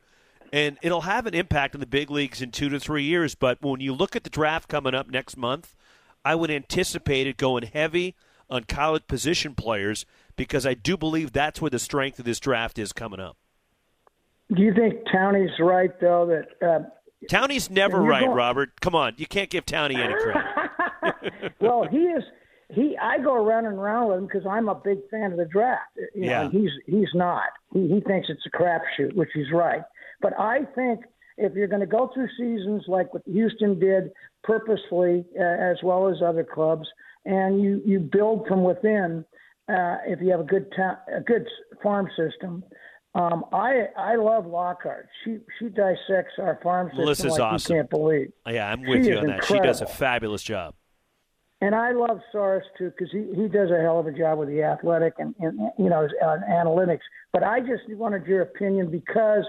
[0.53, 3.35] And it'll have an impact in the big leagues in two to three years.
[3.35, 5.75] But when you look at the draft coming up next month,
[6.25, 8.15] I would anticipate it going heavy
[8.49, 10.07] on college position players
[10.37, 13.37] because I do believe that's where the strength of this draft is coming up.
[14.55, 16.85] Do you think Townie's right though that uh,
[17.29, 18.37] Townie's never right, going...
[18.37, 18.81] Robert?
[18.81, 20.45] Come on, you can't give Towney any credit.
[21.61, 22.23] well, he is.
[22.69, 25.45] He, I go around and around with him because I'm a big fan of the
[25.45, 25.97] draft.
[25.97, 27.49] You yeah, know, he's he's not.
[27.73, 29.83] He he thinks it's a crapshoot, which he's right.
[30.21, 31.01] But I think
[31.37, 34.11] if you're going to go through seasons like what Houston did
[34.43, 36.87] purposefully, uh, as well as other clubs,
[37.25, 39.25] and you you build from within,
[39.69, 41.47] uh, if you have a good ta- a good
[41.83, 42.65] farm system.
[43.15, 45.09] Um, I I love Lockhart.
[45.25, 47.75] She she dissects our farm system Melissa's like awesome.
[47.75, 48.33] you can't believe.
[48.47, 49.37] Yeah, I'm with she you on that.
[49.37, 49.65] Incredible.
[49.65, 50.75] She does a fabulous job.
[51.63, 54.49] And I love Sarris too because he, he does a hell of a job with
[54.49, 57.01] the athletic and, and you know uh, analytics.
[57.33, 59.45] But I just wanted your opinion because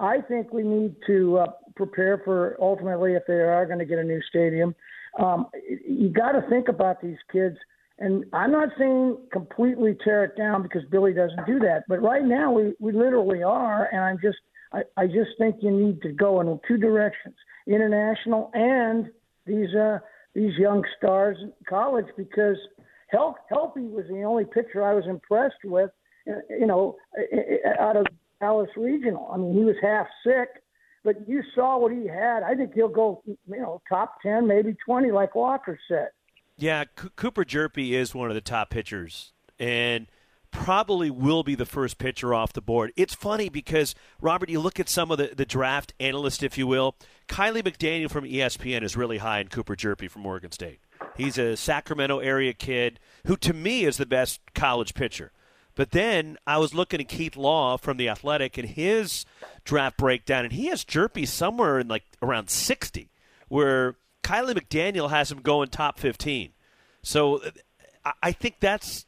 [0.00, 3.98] I think we need to uh, prepare for ultimately if they are going to get
[3.98, 4.74] a new stadium.
[5.18, 5.46] Um,
[5.86, 7.56] you got to think about these kids.
[7.98, 11.84] And I'm not saying completely tear it down because Billy doesn't do that.
[11.86, 13.88] But right now we, we literally are.
[13.92, 14.38] And I'm just
[14.72, 17.34] I, I just think you need to go in two directions:
[17.66, 19.10] international and
[19.44, 19.98] these uh,
[20.34, 22.06] these young stars in college.
[22.16, 22.56] Because
[23.08, 25.90] Hel- Helpy was the only pitcher I was impressed with,
[26.26, 26.96] you know,
[27.78, 28.06] out of
[28.40, 29.30] Dallas Regional.
[29.32, 30.62] I mean, he was half sick,
[31.04, 32.42] but you saw what he had.
[32.42, 36.08] I think he'll go, you know, top ten, maybe twenty, like Walker said.
[36.58, 40.06] Yeah, C- Cooper Hjerpe is one of the top pitchers, and
[40.50, 42.92] probably will be the first pitcher off the board.
[42.96, 46.66] It's funny because Robert, you look at some of the, the draft analysts, if you
[46.66, 46.96] will.
[47.28, 50.80] Kiley McDaniel from ESPN is really high in Cooper Hjerpe from Oregon State.
[51.16, 55.32] He's a Sacramento area kid who, to me, is the best college pitcher.
[55.80, 59.24] But then I was looking at Keith Law from the Athletic and his
[59.64, 63.08] draft breakdown, and he has Hjerpe somewhere in like around 60,
[63.48, 66.52] where Kiley McDaniel has him going top 15.
[67.02, 67.40] So
[68.22, 69.06] I think that's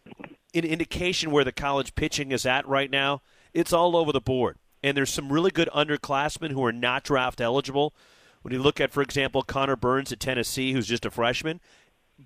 [0.54, 3.20] an indication where the college pitching is at right now.
[3.52, 4.56] It's all over the board.
[4.82, 7.92] And there's some really good underclassmen who are not draft eligible.
[8.40, 11.60] When you look at, for example, Connor Burns at Tennessee, who's just a freshman.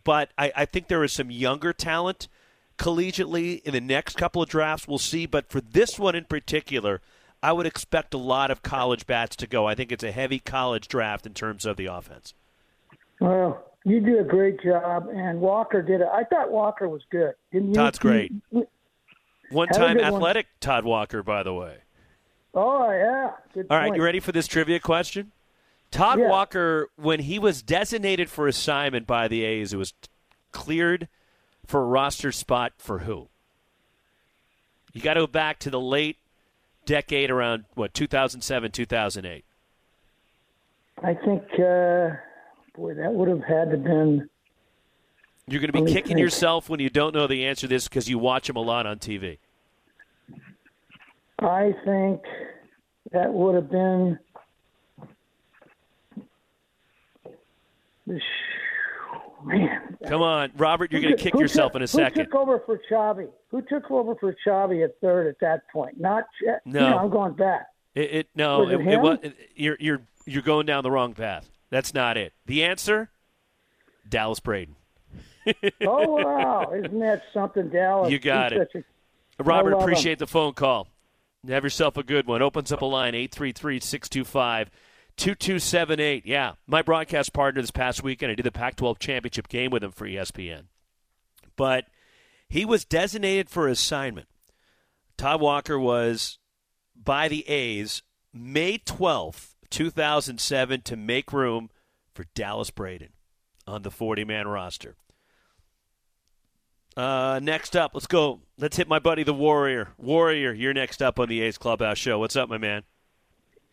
[0.05, 2.29] But I, I think there is some younger talent
[2.79, 4.87] collegiately in the next couple of drafts.
[4.87, 5.27] We'll see.
[5.27, 7.01] But for this one in particular,
[7.43, 9.67] I would expect a lot of college bats to go.
[9.67, 12.35] I think it's a heavy college draft in terms of the offense.
[13.21, 16.09] Well, you do a great job, and Walker did it.
[16.13, 17.35] I thought Walker was good.
[17.53, 17.75] Didn't you?
[17.75, 18.33] Todd's great.
[19.51, 20.15] One time good one.
[20.15, 21.79] athletic Todd Walker, by the way.
[22.53, 23.33] Oh yeah.
[23.55, 25.33] Good All right, you ready for this trivia question?
[25.91, 26.29] Todd Yeah.
[26.29, 29.95] Walker, when he was designated for assignment by the A's, it was
[30.53, 31.09] cleared
[31.67, 33.29] for a roster spot for who?
[34.93, 36.17] You got to go back to the late
[36.87, 39.45] decade around what 2007, 2008.
[41.03, 42.17] I think, uh,
[42.75, 44.29] boy, that would have had to been.
[45.47, 46.21] You're going to be kicking think.
[46.21, 48.87] yourself when you don't know the answer to this because you watch him a lot
[48.87, 49.39] on TV.
[51.39, 52.23] I think
[53.13, 54.19] that would have been.
[58.07, 58.21] the
[59.47, 62.19] Man, Come on, Robert, you're going to kick who yourself took- in a second.
[62.19, 63.29] Who took over for Chavi?
[63.51, 65.99] Who took over for Chavi at third at that point?
[66.01, 66.85] Not Ch- No.
[66.85, 67.67] You know, I'm going back.
[67.95, 71.49] It, it no, Was it it, it- you're you're you're going down the wrong path.
[71.71, 72.33] That's not it.
[72.47, 73.09] The answer,
[74.09, 74.75] Dallas Braden.
[75.87, 76.73] oh wow!
[76.77, 78.11] Isn't that something, Dallas?
[78.11, 78.85] You got He's it.
[79.39, 79.89] a- Robert, love him.
[79.89, 80.89] appreciate the phone call.
[81.49, 82.43] Have yourself a good one.
[82.43, 83.15] Opens up a line
[85.17, 86.23] 833-625-2278.
[86.25, 89.93] Yeah, my broadcast partner this past weekend, I did the Pac-12 championship game with him
[89.93, 90.65] for ESPN.
[91.57, 91.87] But
[92.49, 94.29] he was designated for assignment.
[95.17, 96.39] Todd Walker was
[96.95, 98.03] by the A's
[98.33, 101.71] May 12th, 2007 to make room
[102.15, 103.11] for Dallas Braden
[103.67, 104.97] on the 40-man roster.
[106.97, 108.41] Uh, next up, let's go.
[108.59, 109.91] Let's hit my buddy the Warrior.
[109.99, 112.19] Warrior, you're next up on the A's Clubhouse show.
[112.19, 112.85] What's up, my man?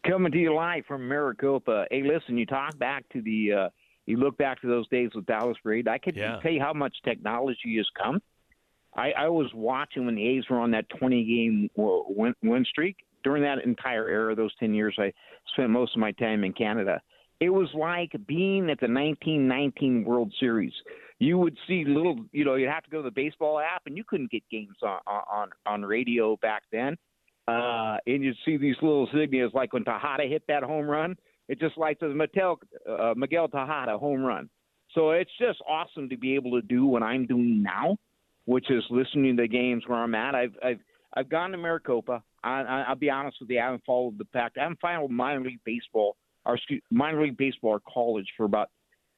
[0.07, 1.85] Coming to you live from Maricopa.
[1.89, 3.69] Hey, listen, you talk back to the, uh,
[4.05, 5.87] you look back to those days with Dallas Braid.
[5.87, 6.39] I can Yeah.
[6.41, 8.21] tell you how much technology has come.
[8.95, 12.97] I, I was watching when the A's were on that 20 game win, win streak.
[13.23, 15.13] During that entire era, those 10 years, I
[15.53, 17.01] spent most of my time in Canada.
[17.39, 20.73] It was like being at the 1919 World Series.
[21.19, 23.95] You would see little, you know, you'd have to go to the baseball app, and
[23.95, 26.97] you couldn't get games on on on radio back then.
[27.47, 31.15] Uh, and you see these little zinnias like when Tejada hit that home run.
[31.49, 34.49] It just like the Miguel, uh, Miguel Tejada home run.
[34.93, 37.97] So it's just awesome to be able to do what I'm doing now,
[38.45, 40.35] which is listening to the games where I'm at.
[40.35, 40.79] I've I've
[41.15, 42.23] I've gone to Maricopa.
[42.43, 44.53] I, I, I'll be honest with you, I haven't followed the pack.
[44.57, 46.15] I haven't followed minor league baseball
[46.45, 48.69] or excuse, minor league baseball or college for about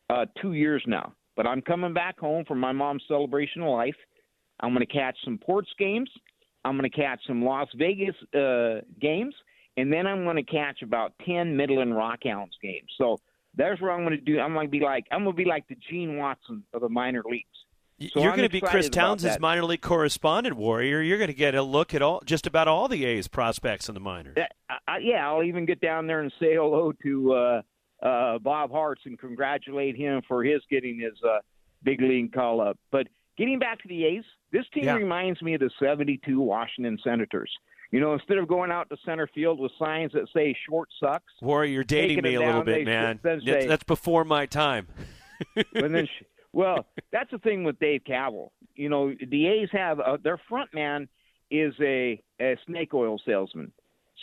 [0.09, 1.13] uh, two years now.
[1.35, 3.95] But I'm coming back home for my mom's celebration of life.
[4.59, 6.09] I'm going to catch some Ports games.
[6.65, 9.35] I'm going to catch some Las Vegas uh, games,
[9.77, 12.89] and then I'm going to catch about ten Midland Rockhounds games.
[12.97, 13.19] So
[13.55, 14.39] that's what I'm going to do.
[14.39, 16.89] I'm going to be like I'm going to be like the Gene Watson of the
[16.89, 17.47] minor leagues.
[18.11, 21.01] So You're I'm going to be Chris Townsend's minor league correspondent, Warrior.
[21.01, 23.93] You're going to get a look at all, just about all the A's prospects in
[23.93, 24.33] the minors.
[24.35, 24.47] Yeah,
[24.85, 27.61] I, yeah, I'll even get down there and say hello to uh,
[28.03, 31.37] uh, Bob Hartz and congratulate him for his getting his uh,
[31.83, 32.77] big league call up.
[32.91, 33.07] But
[33.37, 34.25] getting back to the A's,
[34.55, 34.95] this team Yeah.
[34.95, 37.51] reminds me of the '72 Washington Senators.
[37.91, 41.31] You know, instead of going out to center field with signs that say "short sucks,"
[41.41, 43.19] Warrior, you're dating me a little bit, man.
[43.23, 44.87] That's, say- that's before my time.
[45.75, 48.49] and then, sh- well, that's the thing with Dave Kaval.
[48.75, 51.07] You know, the A's have uh, their front man
[51.51, 53.71] is a, a snake oil salesman,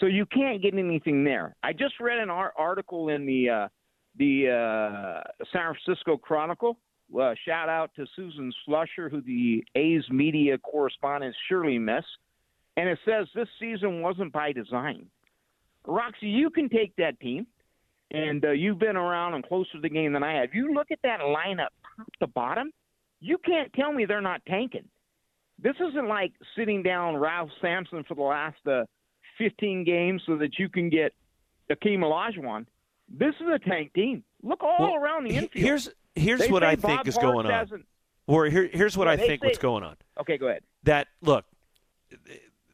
[0.01, 1.55] so you can't get anything there.
[1.62, 3.68] I just read an ar- article in the uh,
[4.16, 6.78] the uh, San Francisco Chronicle.
[7.19, 12.05] Uh, shout out to Susan Slusser, who the A's media correspondent surely miss,
[12.77, 15.07] and it says this season wasn't by design.
[15.87, 17.47] Roxy, you can take that team
[18.13, 20.55] and uh, you've been around and closer to the game than I have.
[20.55, 22.71] You look at that lineup top to bottom,
[23.21, 24.89] you can't tell me they're not tanking.
[25.59, 28.85] This isn't like sitting down Ralph Sampson for the last uh,
[29.39, 31.13] 15 games so that you can get
[31.71, 32.67] Akeem Olajuwon.
[33.09, 34.25] This is a tank team.
[34.43, 35.65] Look all Well, around the infield.
[35.65, 37.85] Here's here's They what I think Bob is Hartz going on.
[38.27, 39.97] Warrior, here, here's what Yeah, I think say- what's going on.
[40.21, 40.63] Okay, go ahead.
[40.85, 41.45] that look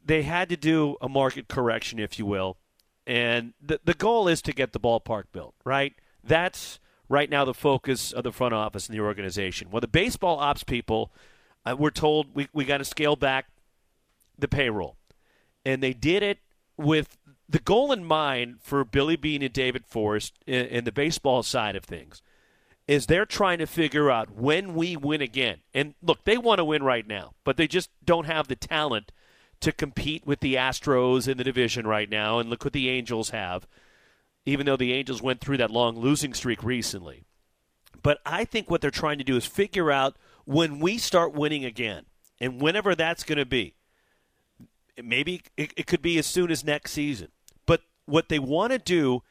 [0.05, 2.57] they had to do a market correction if you will
[3.07, 7.55] and the the goal is to get the ballpark built right that's right now the
[7.55, 11.13] focus of the front office and the organization well the baseball ops people
[11.65, 13.47] uh, were told we, we got to scale back
[14.39, 14.97] the payroll
[15.65, 16.39] and they did it
[16.77, 17.17] with
[17.49, 21.77] the goal in mind for Billy Beane and David Forst in, in the baseball side
[21.77, 22.23] of things
[22.89, 25.59] is they're trying to figure out when we win again.
[25.75, 29.13] And look, they want to win right now, but they just don't have the talent
[29.61, 32.39] to compete with the Astros in the division right now.
[32.39, 33.69] And look what the Angels have,
[34.47, 37.25] even though the Angels went through that long losing streak recently.
[38.03, 40.17] But I think what they're trying to do is figure out
[40.47, 42.07] when we start winning again,
[42.41, 43.75] and whenever that's going to be.
[45.03, 47.29] Maybe it, it could be as soon as next season.
[47.67, 49.23] But what they want to do,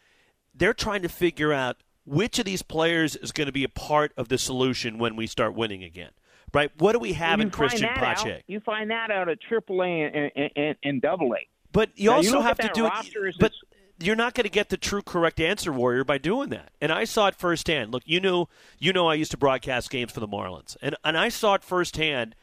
[0.54, 1.78] they're trying to figure out
[2.08, 5.28] which of these players is going to be a part of the solution when we
[5.28, 6.12] start winning again.
[6.54, 6.72] Right?
[6.78, 8.44] What do we have you in Cristian out- Pache?
[8.48, 11.48] You find that out at AAA and, and, and, and Double A.
[11.74, 13.36] But you Now, you also look have to do it.
[13.38, 13.52] But
[14.00, 16.72] you're not going to get the true correct answer, Warrior, by doing that.
[16.80, 17.92] And I saw it firsthand.
[17.92, 18.48] Look, you know,
[18.80, 21.64] you know, I used to broadcast games for the Marlins, and and I saw it
[21.64, 22.36] firsthand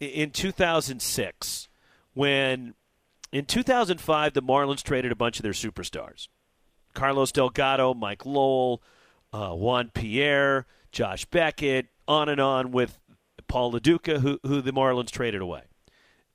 [0.00, 1.68] in 2006
[2.14, 2.74] when
[3.32, 6.28] in 2005 the Marlins traded a bunch of their superstars:
[6.94, 8.82] Carlos Delgado, Mike Lowell,
[9.36, 12.98] uh, Juan Pierre, Josh Beckett, on and on with
[13.48, 15.62] Paul Lo Duca, who who the Marlins traded away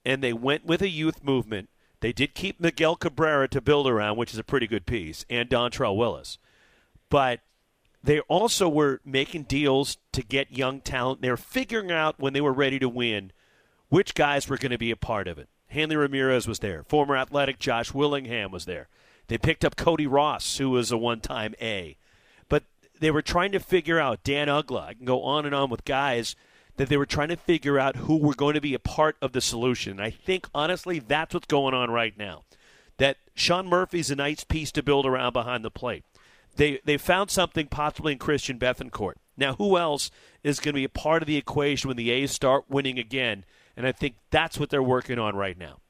[0.05, 1.69] and they went with a youth movement.
[1.99, 5.49] They did keep Miguel Cabrera to build around, which is a pretty good piece, and
[5.49, 6.37] Dontrelle Willis.
[7.09, 7.41] But
[8.03, 11.21] they also were making deals to get young talent.
[11.21, 13.31] They were figuring out when they were ready to win
[13.89, 15.49] which guys were going to be a part of it.
[15.67, 16.83] Hanley Ramirez was there.
[16.83, 18.87] Former athletic Josh Willingham was there.
[19.27, 21.97] They picked up Cody Ross, who was a one time A.
[23.01, 24.83] They were trying to figure out Dan Uggla.
[24.83, 26.35] I can go on and on with guys
[26.77, 29.31] that they were trying to figure out who were going to be a part of
[29.31, 29.93] the solution.
[29.93, 32.43] And I think, honestly, that's what's going on right now.
[32.97, 36.05] That Sean Murphy's a nice piece to build around behind the plate.
[36.57, 39.15] They, they found something possibly in Christian Bethancourt.
[39.35, 40.11] Now, who else
[40.43, 43.45] is going to be a part of the equation when the A's start winning again?
[43.75, 45.80] And I think that's what they're working on right now.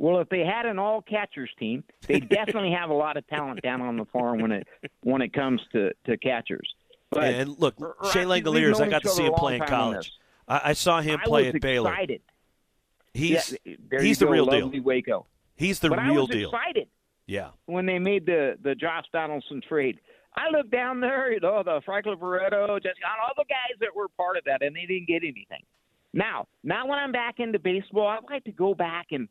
[0.00, 3.60] Well, if they had an all catchers team, they definitely have a lot of talent
[3.60, 4.66] down on the farm when it
[5.02, 6.66] when it comes to, to catchers.
[7.10, 7.74] But and look,
[8.10, 10.12] Shea Langeliers, I got to see him play in long time on college.
[10.48, 11.90] I, I saw him I play at Baylor.
[11.92, 12.22] excited.
[13.12, 14.70] He's Yeah, he's the go, real deal.
[14.82, 15.26] Waco.
[15.56, 16.48] He's the but I real was deal.
[16.50, 16.88] excited
[17.26, 17.50] Yeah.
[17.66, 20.00] when they made the the Josh Donaldson trade.
[20.34, 24.08] I looked down there, you know, the Franklin Barreto, just all the guys that were
[24.16, 25.62] part of that, and they didn't get anything.
[26.14, 29.28] Now, now when I'm back into baseball, I'd like to go back and,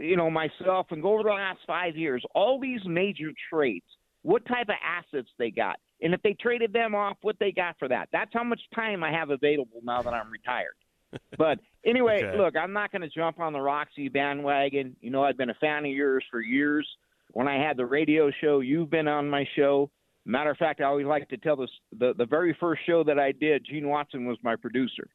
[0.00, 3.84] you know, myself and go over the last five years, all these major trades,
[4.22, 7.76] what type of assets they got, and if they traded them off, what they got
[7.78, 8.08] for that.
[8.12, 10.74] That's how much time I have available now that I'm retired.
[11.38, 12.38] but anyway, Okay.
[12.38, 14.96] look, I'm not going to jump on the Roxy bandwagon.
[15.00, 16.88] You know, I've been a fan of yours for years.
[17.32, 19.90] When I had the radio show, you've been on my show.
[20.24, 23.18] Matter of fact, I always like to tell this the, the very first show that
[23.18, 25.08] I did, Gene Watson was my producer.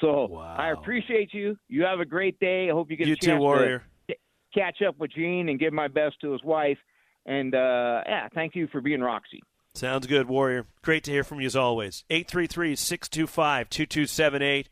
[0.00, 1.56] So I appreciate you.
[1.68, 2.68] You have a great day.
[2.70, 3.78] I hope you get You a too, Warrior.
[3.78, 3.84] to
[4.54, 6.78] catch up with Gene and give my best to his wife.
[7.26, 9.42] And uh, yeah, thank you for being Roxy.
[9.74, 10.66] Sounds good, Warrior.
[10.82, 12.04] Great to hear from you as always.
[12.10, 14.68] 833 625 2278.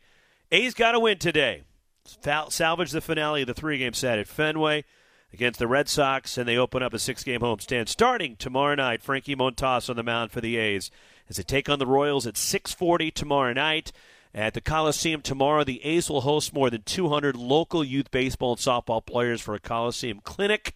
[0.51, 1.63] A's got to win today.
[2.03, 4.83] Sal- salvage the finale of the three game set at Fenway
[5.33, 9.01] against the Red Sox, and they open up a six game homestand starting tomorrow night.
[9.01, 10.89] Frankie Montas on the mound for the A's
[11.29, 13.91] as they take on the Royals at 640 tomorrow night.
[14.37, 18.59] At the Coliseum tomorrow, the A's will host more than 200 local youth baseball and
[18.59, 20.75] softball players for a Coliseum clinic.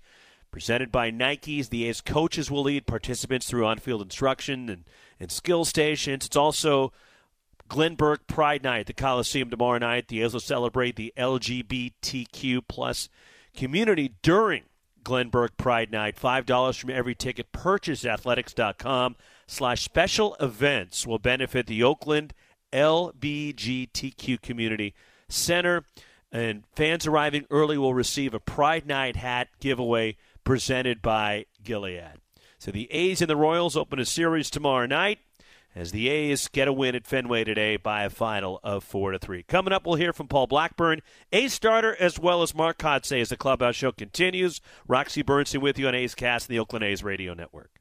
[0.49, 4.85] Presented by Nikes, the A's coaches will lead participants through on-field instruction and,
[5.19, 6.25] and skill stations.
[6.25, 6.91] It's also
[7.67, 10.07] Glenn Burke Pride Night at the Coliseum tomorrow night.
[10.07, 13.09] The A's will celebrate the LGBTQ plus
[13.55, 14.63] community during
[15.03, 16.17] Glenn Burke Pride Night.
[16.17, 22.33] Five dollars from every ticket purchased at athletics.com slash special events will benefit the Oakland
[22.71, 24.93] LBGTQ community
[25.29, 25.83] center.
[26.31, 32.13] And fans arriving early will receive a Pride Night hat giveaway presented by Gilead.
[32.57, 35.19] So the A's and the Royals open a series tomorrow night
[35.75, 39.19] as the A's get a win at Fenway today by a final of four to
[39.19, 39.43] three.
[39.43, 41.01] Coming up, we'll hear from Paul Blackburn,
[41.31, 44.61] A's starter, as well as Mark Kotsay as the clubhouse show continues.
[44.87, 47.80] Roxy Bernstein with you on A's Cast and the Oakland A's radio network.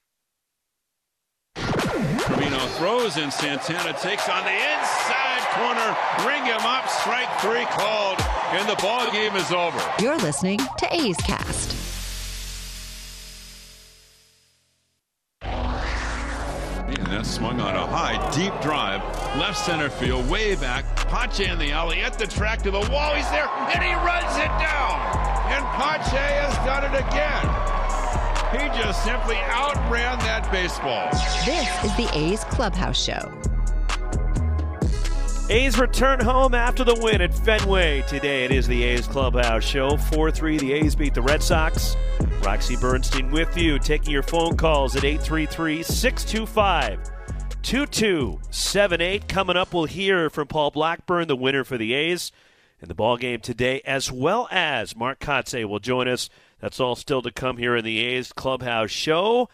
[2.31, 5.97] Trevino throws and Santana takes on the inside corner.
[6.25, 6.87] Ring him up.
[6.87, 8.21] Strike three called,
[8.51, 9.77] and the ball game is over.
[9.99, 11.75] You're listening to A's Cast.
[15.41, 19.01] And that swung on a high, deep drive,
[19.37, 20.85] left center field, way back.
[21.09, 23.13] Pache in the alley at the track to the wall.
[23.13, 25.01] He's there, and he runs it down.
[25.51, 27.80] And Pache has done it again.
[28.51, 31.09] He just simply outran that baseball.
[31.45, 33.31] This is the A's Clubhouse Show.
[35.49, 38.01] A's return home after the win at Fenway.
[38.09, 39.95] Today it is the A's Clubhouse Show.
[39.95, 41.95] 4 3, the A's beat the Red Sox.
[42.41, 46.99] Roxy Bernstein with you, taking your phone calls at 833 625
[47.61, 49.29] 2278.
[49.29, 52.33] Coming up, we'll hear from Paul Blackburn, the winner for the A's
[52.81, 56.29] in the ball game today, as well as Mark Kotsay will join us.
[56.61, 59.49] That's all still to come here in the A's Clubhouse Show.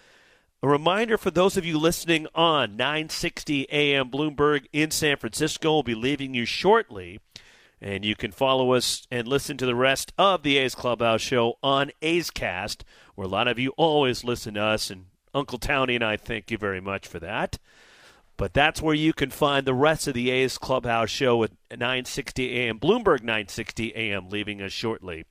[0.61, 5.83] A reminder for those of you listening on 960 AM Bloomberg in San Francisco, we'll
[5.83, 7.21] be leaving you shortly.
[7.79, 11.57] And you can follow us and listen to the rest of the A's Clubhouse show
[11.63, 12.83] on A's Cast,
[13.15, 14.89] where a lot of you always listen to us.
[14.89, 17.57] And Uncle Townie and I thank you very much for that.
[18.35, 22.49] But that's where you can find the rest of the A's Clubhouse show at 9:60
[22.53, 22.79] a.m.
[22.79, 24.27] Bloomberg 9:60 a.m.
[24.27, 25.23] leaving us shortly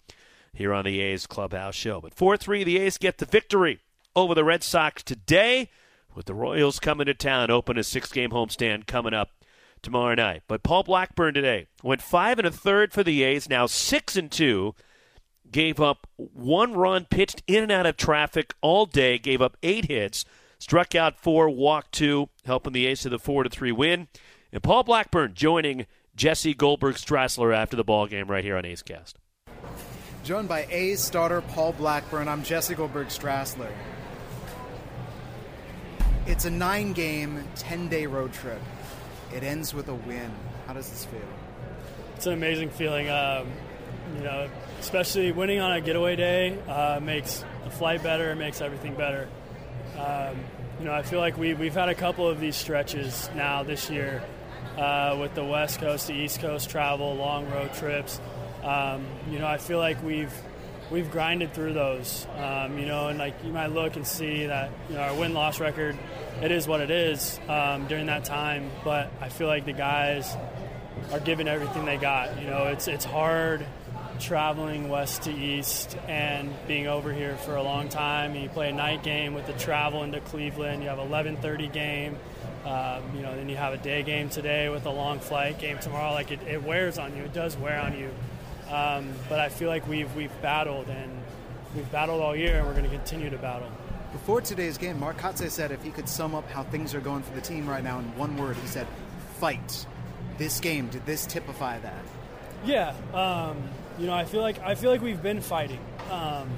[0.57, 2.01] here on the A's Clubhouse show.
[2.01, 3.81] But 4-3 the A's get the victory
[4.15, 5.71] over the Red Sox today
[6.15, 9.31] with the Royals coming to town open a six-game homestand coming up
[9.83, 10.43] tomorrow night.
[10.49, 14.31] But Paul Blackburn today went 5 and a third for the A's, now 6 and
[14.31, 14.75] 2
[15.51, 19.87] gave up one run, pitched in and out of traffic all day, gave up eight
[19.87, 20.25] hits,
[20.59, 24.09] struck out four, walked two, helping the Ace to the four to three win.
[24.53, 28.83] And Paul Blackburn joining Jesse Goldberg Strassler after the ball game right here on A's
[28.83, 29.19] Cast.
[30.27, 33.71] Joined by A's starter Paul Blackburn, I'm Jesse Goldberg Strassler.
[36.27, 38.61] It's a nine game, 10 day road trip.
[39.33, 40.33] It ends with a win.
[40.67, 41.21] How does this feel?
[42.17, 43.09] It's an amazing feeling.
[43.09, 43.53] Um,
[44.17, 44.51] you know,
[44.81, 49.29] especially winning on a getaway day uh, makes the flight better, makes everything better.
[49.97, 50.41] Um,
[50.81, 53.91] you know, I feel like we, we've had a couple of these stretches now this
[53.91, 54.25] year
[54.77, 58.21] uh, with the West Coast to East Coast travel, long road trips.
[58.67, 60.33] Um, you know, I feel like we've
[60.91, 62.27] we've grinded through those.
[62.37, 65.35] Um, you know, and like you might look and see that you know our win
[65.35, 65.97] loss record,
[66.43, 68.71] it is what it is um, during that time.
[68.85, 70.37] But I feel like the guys
[71.13, 72.41] are giving everything they got.
[72.41, 73.65] You know, it's it's hard
[74.19, 78.33] traveling west to east and being over here for a long time.
[78.33, 80.83] and You play a night game with the travel into Cleveland.
[80.83, 82.17] You have 11:30 game.
[82.65, 85.79] Um, you know, then you have a day game today with a long flight game
[85.79, 86.13] tomorrow.
[86.13, 87.23] Like it, it wears on you.
[87.23, 88.11] It does wear on you.
[88.71, 91.11] Um, but I feel like we've we've battled and
[91.75, 93.71] we've battled all year, and we're going to continue to battle.
[94.13, 97.23] Before today's game, Mark Kotsay said if he could sum up how things are going
[97.23, 98.87] for the team right now in one word, he said,
[99.39, 99.87] "Fight."
[100.39, 102.05] This game did this typify that?
[102.65, 103.57] Yeah, um,
[103.99, 106.51] you know, I feel like I feel like we've been fighting um,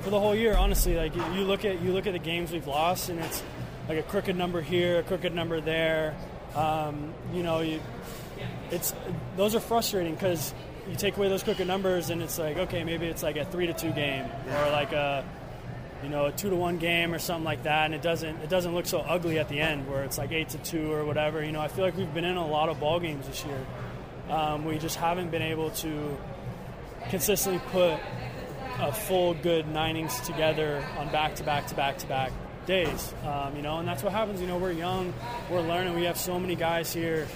[0.00, 0.56] for the whole year.
[0.56, 3.42] Honestly, like you look at you look at the games we've lost, and it's
[3.88, 6.14] like a crooked number here, a crooked number there.
[6.54, 7.80] Um, you know, you,
[8.70, 8.94] it's
[9.36, 10.54] those are frustrating because
[10.90, 13.66] you take away those crooked numbers, and it's like okay, maybe it's like a three
[13.66, 15.24] to two game or like a
[16.02, 18.50] you know a two to one game or something like that, and it doesn't it
[18.50, 21.44] doesn't look so ugly at the end where it's like eight to two or whatever.
[21.44, 23.66] You know, I feel like we've been in a lot of ball games this year.
[24.28, 26.16] Um, we just haven't been able to
[27.08, 27.98] consistently put
[28.78, 32.32] a full good nine innings together on back to back to back to back
[32.66, 33.14] days.
[33.24, 34.40] Um, you know, and that's what happens.
[34.40, 35.12] You know, we're young,
[35.50, 35.94] we're learning.
[35.94, 37.26] We have so many guys here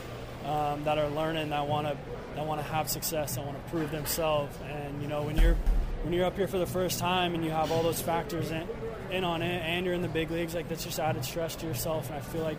[0.44, 1.96] um, that are learning that want to
[2.34, 4.56] that want to have success, that want to prove themselves.
[4.68, 5.56] And you know, when you're
[6.02, 8.68] when you're up here for the first time and you have all those factors in,
[9.10, 11.66] in on it, and you're in the big leagues, like that's just added stress to
[11.66, 12.08] yourself.
[12.08, 12.58] And I feel like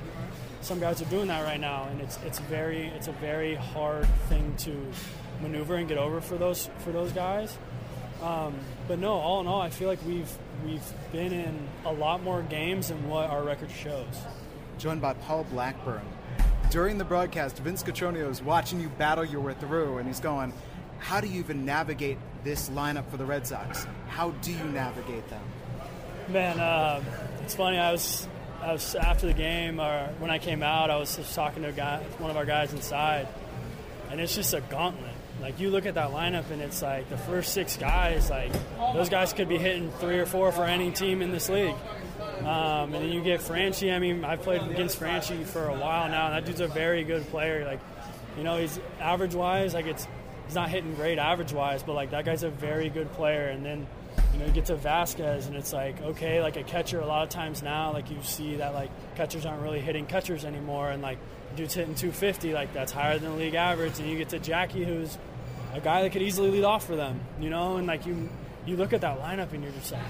[0.62, 4.08] some guys are doing that right now, and it's it's very it's a very hard
[4.30, 4.92] thing to
[5.42, 7.58] maneuver and get over for those for those guys.
[8.24, 8.56] Um,
[8.88, 10.32] but no, all in all, I feel like we've
[10.66, 14.24] we've been in a lot more games than what our record shows.
[14.78, 16.02] Joined by Paul Blackburn.
[16.72, 20.52] During the broadcast, Vince Cotroneo is watching you battle your way through, and he's going,
[21.00, 23.88] "How do you even navigate this lineup for the Red Sox?
[24.10, 25.42] How do you navigate them?"
[26.28, 27.02] Man, uh,
[27.44, 27.78] it's funny.
[27.78, 28.28] I was
[28.62, 31.70] I was after the game, or when I came out, I was just talking to
[31.70, 33.28] a guy, one of our guys inside,
[34.10, 35.12] and it's just a gauntlet.
[35.42, 38.52] Like you look at that lineup, and it's like the first six guys, like
[38.94, 41.76] those guys could be hitting three or four for any team in this league.
[42.46, 43.94] Um, and then you get Franchy.
[43.94, 47.04] I mean, I've played against Franchy for a while now, and that dude's a very
[47.04, 47.66] good player.
[47.66, 47.80] Like,
[48.38, 50.08] you know, he's average wise, like it's
[50.46, 53.48] he's not hitting great average wise, but like that guy's a very good player.
[53.48, 53.88] And then
[54.34, 57.24] you know, you get to Vazquez, and it's like, okay, like a catcher, a lot
[57.24, 61.02] of times now, like you see that like catchers aren't really hitting catchers anymore, and
[61.02, 61.18] like
[61.56, 63.98] dude's hitting 250, like that's higher than the league average.
[64.00, 65.18] And you get to Jackie, who's
[65.74, 68.30] a guy that could easily lead off for them, you know, and like you,
[68.66, 70.02] you look at that lineup and you're just like,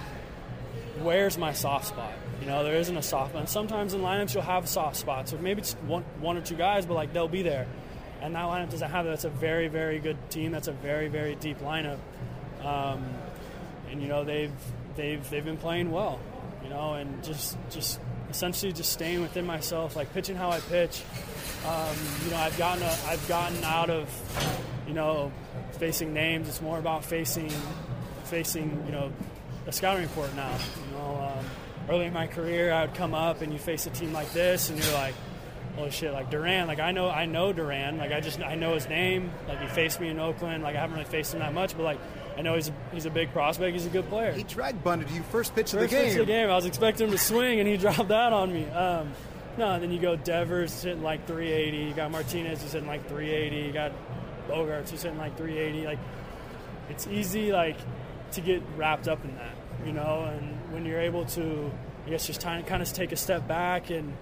[1.01, 2.13] where's my soft spot?
[2.41, 3.41] You know, there isn't a soft spot.
[3.41, 6.55] And sometimes in lineups you'll have soft spots, or maybe it's one, one or two
[6.55, 7.67] guys, but like they'll be there.
[8.21, 9.11] And that lineup doesn't have that.
[9.11, 10.51] That's a very, very good team.
[10.51, 11.99] That's a very, very deep lineup.
[12.63, 13.05] Um,
[13.91, 14.51] and you know they've
[14.95, 16.19] they've they've been playing well,
[16.63, 21.03] you know, and just just essentially just staying within myself, like pitching how I pitch.
[21.65, 24.09] Um, you know, I've gotten a, I've gotten out of
[24.87, 25.31] you know
[25.73, 26.47] facing names.
[26.47, 27.51] It's more about facing
[28.25, 29.11] facing you know
[29.67, 30.51] a scouting report now.
[30.87, 31.45] You know, um,
[31.89, 34.69] early in my career, I would come up and you face a team like this,
[34.69, 35.15] and you're like.
[35.77, 36.13] Oh shit!
[36.13, 37.97] Like Duran, like I know, I know Duran.
[37.97, 39.29] Like I just, I know his name.
[39.45, 40.63] Like he faced me in Oakland.
[40.63, 41.99] Like I haven't really faced him that much, but like
[42.37, 43.73] I know he's a, he's a big prospect.
[43.73, 44.31] He's a good player.
[44.31, 46.05] He drag bunted you first pitch first of the game.
[46.05, 46.49] Pitch of the game.
[46.49, 48.65] I was expecting him to swing, and he dropped that on me.
[48.69, 49.11] Um,
[49.57, 51.77] no, then you go Devers hitting like 380.
[51.77, 53.67] You got Martinez who's hitting like 380.
[53.67, 53.91] You got
[54.49, 55.85] Bogaerts who's hitting like 380.
[55.85, 55.99] Like
[56.89, 57.77] it's easy like
[58.31, 59.55] to get wrapped up in that,
[59.85, 60.25] you know.
[60.25, 61.71] And when you're able to,
[62.05, 64.15] I guess, just kind of take a step back and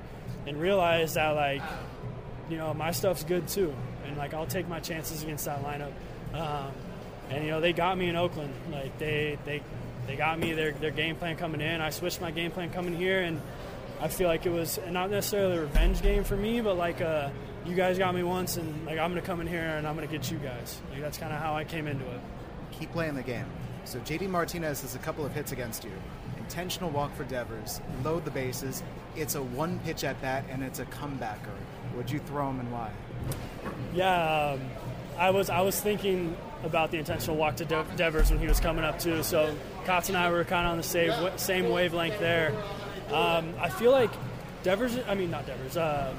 [0.45, 1.61] and realize that like
[2.49, 3.73] you know my stuff's good too,
[4.05, 5.91] and like I'll take my chances against that lineup.
[6.33, 6.71] Um,
[7.29, 8.53] and you know they got me in Oakland.
[8.71, 9.61] Like they they
[10.07, 11.81] they got me their their game plan coming in.
[11.81, 13.41] I switched my game plan coming here, and
[14.01, 17.29] I feel like it was not necessarily a revenge game for me, but like uh,
[17.65, 20.07] you guys got me once, and like I'm gonna come in here and I'm gonna
[20.07, 20.79] get you guys.
[20.91, 22.21] Like that's kind of how I came into it.
[22.71, 23.45] Keep playing the game.
[23.85, 25.91] So JD Martinez has a couple of hits against you.
[26.37, 27.81] Intentional walk for Devers.
[28.03, 28.83] Load the bases.
[29.15, 31.55] It's a one pitch at bat, and it's a comebacker.
[31.95, 32.91] Would you throw him and why?
[33.93, 34.61] Yeah, um,
[35.17, 38.59] I was I was thinking about the intentional walk to De- Devers when he was
[38.59, 39.21] coming up too.
[39.23, 39.55] So
[39.85, 42.53] Kotz and I were kind of on the same same wavelength there.
[43.11, 44.11] Um, I feel like
[44.63, 44.97] Devers.
[45.07, 45.77] I mean, not Devers.
[45.77, 46.13] Uh,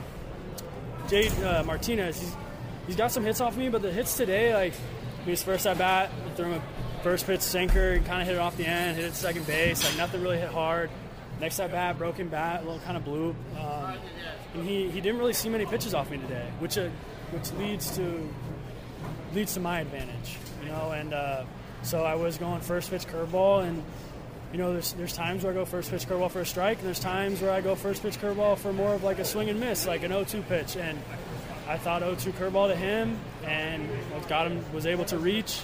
[1.13, 2.21] uh, Martinez.
[2.21, 2.37] He's,
[2.87, 4.75] he's got some hits off me, but the hits today, like
[5.25, 8.57] his first at bat, threw him a first pitch sinker, kind of hit it off
[8.57, 9.85] the end, hit it second base.
[9.85, 10.89] Like nothing really hit hard.
[11.39, 13.37] Next at bat, broken bat, a little kind of blue.
[13.61, 13.97] Um,
[14.55, 16.89] and he, he didn't really see many pitches off me today, which uh,
[17.31, 18.27] which leads to
[19.35, 20.93] leads to my advantage, you know.
[20.93, 21.45] And uh,
[21.83, 23.85] so I was going first pitch curveball, and
[24.53, 26.87] you know, there's there's times where I go first pitch curveball for a strike, and
[26.87, 29.61] there's times where I go first pitch curveball for more of like a swing and
[29.61, 30.77] miss, like an 0-2 pitch.
[30.79, 30.99] And
[31.69, 33.87] I thought 0-2 curveball to him, and
[34.27, 35.61] got him was able to reach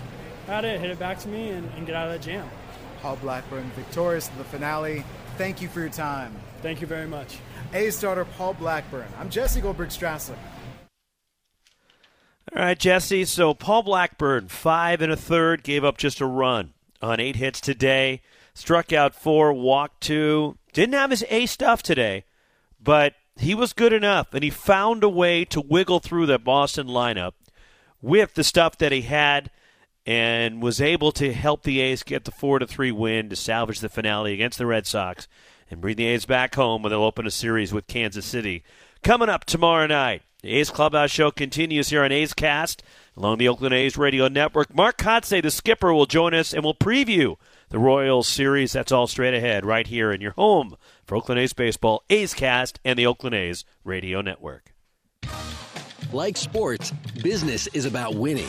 [0.51, 2.49] at it, hit it back to me, and, and get out of that jam.
[3.01, 5.05] Paul Blackburn victorious in the finale.
[5.39, 6.35] Thank you for your time.
[6.61, 7.39] Thank you very much.
[7.73, 9.07] A starter Paul Blackburn.
[9.19, 10.37] I'm Jesse Goldberg Strassler.
[12.55, 13.25] All right, Jesse.
[13.25, 17.61] So Paul Blackburn, five and a third, gave up just a run on eight hits
[17.61, 18.23] today.
[18.55, 20.59] Struck out four, walked two.
[20.73, 22.25] Didn't have his A stuff today,
[22.83, 26.89] but he was good enough, and he found a way to wiggle through that Boston
[26.89, 27.33] lineup
[28.03, 29.51] with the stuff that he had,
[30.07, 33.81] and was able to help the A's get the four to three win to salvage
[33.81, 35.29] the finale against the Red Sox
[35.71, 38.65] and bring the A's back home where they'll open a series with Kansas City.
[39.03, 42.83] Coming up tomorrow night, the A's Clubhouse Show continues here on A's Cast
[43.17, 44.75] along the Oakland A's Radio Network.
[44.75, 47.37] Mark Kotsay, the skipper, will join us and will preview
[47.69, 48.73] the Royals series.
[48.73, 52.81] That's all straight ahead right here in your home for Oakland A's Baseball, A's Cast,
[52.85, 54.73] and the Oakland A's Radio Network.
[56.13, 56.91] Like sports,
[57.23, 58.49] business is about winning.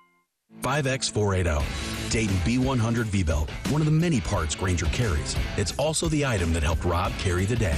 [0.61, 2.11] 5X480.
[2.11, 5.35] Dayton B100 V Belt, one of the many parts Grainger carries.
[5.57, 7.77] It's also the item that helped Rob carry the day.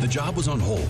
[0.00, 0.88] The job was on hold,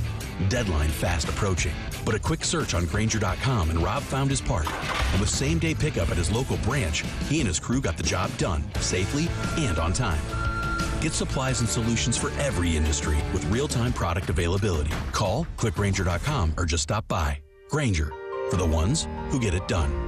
[0.48, 1.74] deadline fast approaching.
[2.04, 4.66] But a quick search on Grainger.com and Rob found his part.
[5.12, 8.02] And with same day pickup at his local branch, he and his crew got the
[8.02, 9.28] job done safely
[9.58, 10.22] and on time.
[11.00, 14.92] Get supplies and solutions for every industry with real time product availability.
[15.12, 17.38] Call, click Grainger.com, or just stop by.
[17.68, 18.12] Grainger,
[18.50, 20.07] for the ones who get it done.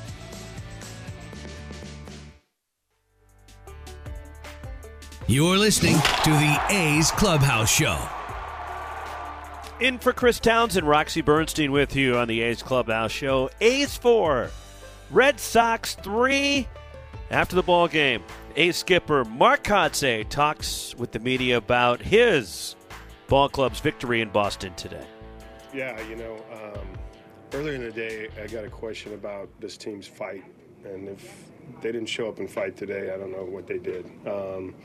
[5.31, 7.97] You're listening to the A's Clubhouse Show.
[9.79, 13.49] In for Chris Townsend, Roxy Bernstein with you on the A's Clubhouse Show.
[13.61, 14.51] A's 4,
[15.09, 16.67] Red Sox 3.
[17.29, 18.25] After the ball game,
[18.57, 22.75] A's skipper Mark Kotsay talks with the media about his
[23.29, 25.07] ball club's victory in Boston today.
[25.73, 26.87] Yeah, you know, um,
[27.53, 30.43] earlier in the day, I got a question about this team's fight,
[30.83, 31.49] and if
[31.81, 34.11] they didn't show up and fight today, I don't know what they did.
[34.27, 34.75] Um,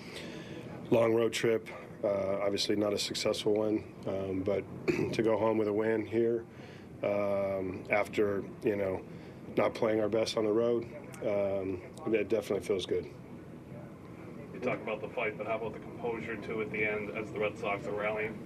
[0.90, 1.68] long road trip,
[2.04, 4.64] uh, obviously not a successful one, um, but
[5.12, 6.44] to go home with a win here
[7.02, 9.00] um, after you know
[9.56, 10.84] not playing our best on the road,
[11.22, 11.80] um,
[12.12, 13.06] it definitely feels good.
[14.52, 17.30] You talk about the fight, but how about the composure too at the end as
[17.30, 18.38] the Red Sox are rallying?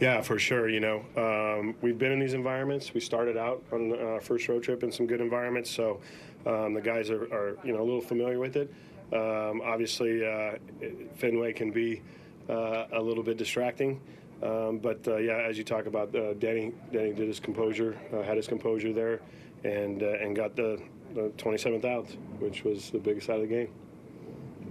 [0.00, 0.68] Yeah, for sure.
[0.68, 2.94] You know, um, we've been in these environments.
[2.94, 6.00] We started out on our first road trip in some good environments, so
[6.46, 8.72] um, the guys are, are, you know, a little familiar with it.
[9.12, 10.56] Um, obviously, uh,
[11.16, 12.02] Fenway can be
[12.48, 14.00] uh, a little bit distracting,
[14.42, 18.22] um, but uh, yeah, as you talk about, uh, Dany, Dany did his composure, uh,
[18.22, 19.20] had his composure there,
[19.64, 20.80] and uh, and got the,
[21.14, 22.06] the 27th out,
[22.40, 23.68] which was the biggest out of the game.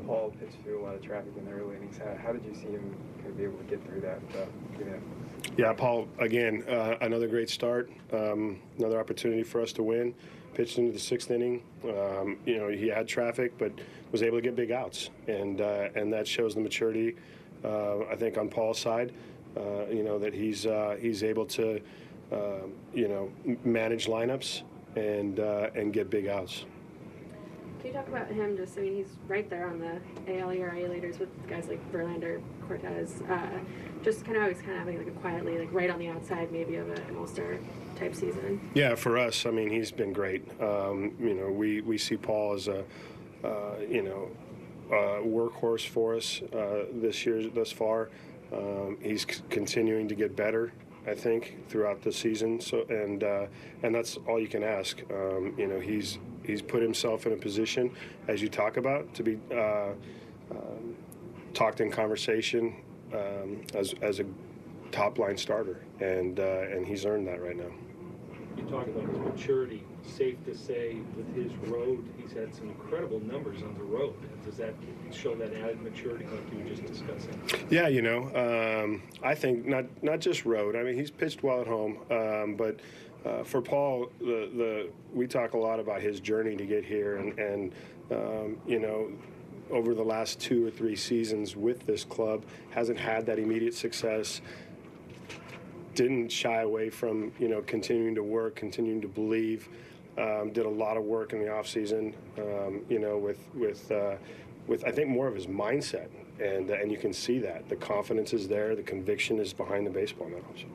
[0.06, 1.98] Paul pitched through a lot of traffic in the early innings.
[1.98, 4.20] How, how did you see him kind of be able to get through that?
[5.58, 10.14] Yeah, Paul, again, uh, another great start, um, another opportunity for us to win.
[10.54, 11.64] Pitched into the sixth inning.
[11.84, 13.72] Um, you know, he had traffic, but
[14.16, 17.18] was able to get big outs, and uh, and that shows the maturity.
[17.66, 19.13] Uh, I think on Paul's side,
[19.57, 21.82] uh, you know that he's uh, he's able to,
[22.32, 23.30] um, you know,
[23.66, 24.61] manage lineups
[24.95, 26.63] and uh, and get big outs.
[27.80, 28.55] Can you talk about him?
[28.55, 32.41] Just, I mean, he's right there on the AL ERA leaders with guys like Verlander,
[32.68, 33.22] Cortes.
[33.30, 33.59] Uh,
[34.01, 36.51] just kind of always kind of having like a quietly, like right on the outside,
[36.53, 37.59] maybe of a, an All-Star
[37.95, 38.59] type season.
[38.74, 40.49] Yeah, for us, I mean, he's been great.
[40.61, 42.84] Um, you know, we we see Paul as a, uh,
[43.89, 44.30] you know,
[44.91, 48.10] uh, workhorse for us uh, this year thus far.
[48.54, 50.72] Um, he's c- continuing to get better.
[51.08, 52.60] I think throughout the season.
[52.60, 53.48] So and uh,
[53.84, 55.02] and that's all you can ask.
[55.12, 57.91] Um, you know, he's he's put himself in a position,
[58.28, 59.91] as you talk about, to be uh,
[60.52, 60.96] um,
[61.54, 62.76] talked in conversation
[63.14, 64.26] um, as as a
[64.91, 67.72] top line starter, and uh, and he's earned that right now.
[68.58, 73.20] You talk about his maturity safe to say with his road, he's had some incredible
[73.20, 74.16] numbers on the road.
[74.43, 74.74] Does that
[75.12, 77.39] show that added maturity like you were just discussing?
[77.70, 80.76] Yeah, you know, um, I think not not just road.
[80.76, 82.80] I mean, he's pitched well at home, um, but
[83.26, 87.18] uh, for Paul, the the we talk a lot about his journey to get here,
[87.18, 87.74] and and
[88.12, 89.12] um, you know.
[89.72, 94.39] Over the last two or three seasons with this club, hasn't had that immediate success
[95.95, 99.68] didn't shy away from you know continuing to work, continuing to believe.
[100.18, 103.91] Um, did a lot of work in the off season, um, you know, with with
[103.91, 104.16] uh,
[104.66, 106.07] with I think more of his mindset,
[106.39, 109.91] and and you can see that the confidence is there, the conviction is behind the
[109.91, 110.38] baseball now.
[110.55, 110.66] So.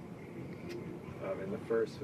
[1.31, 1.95] Um, in the first,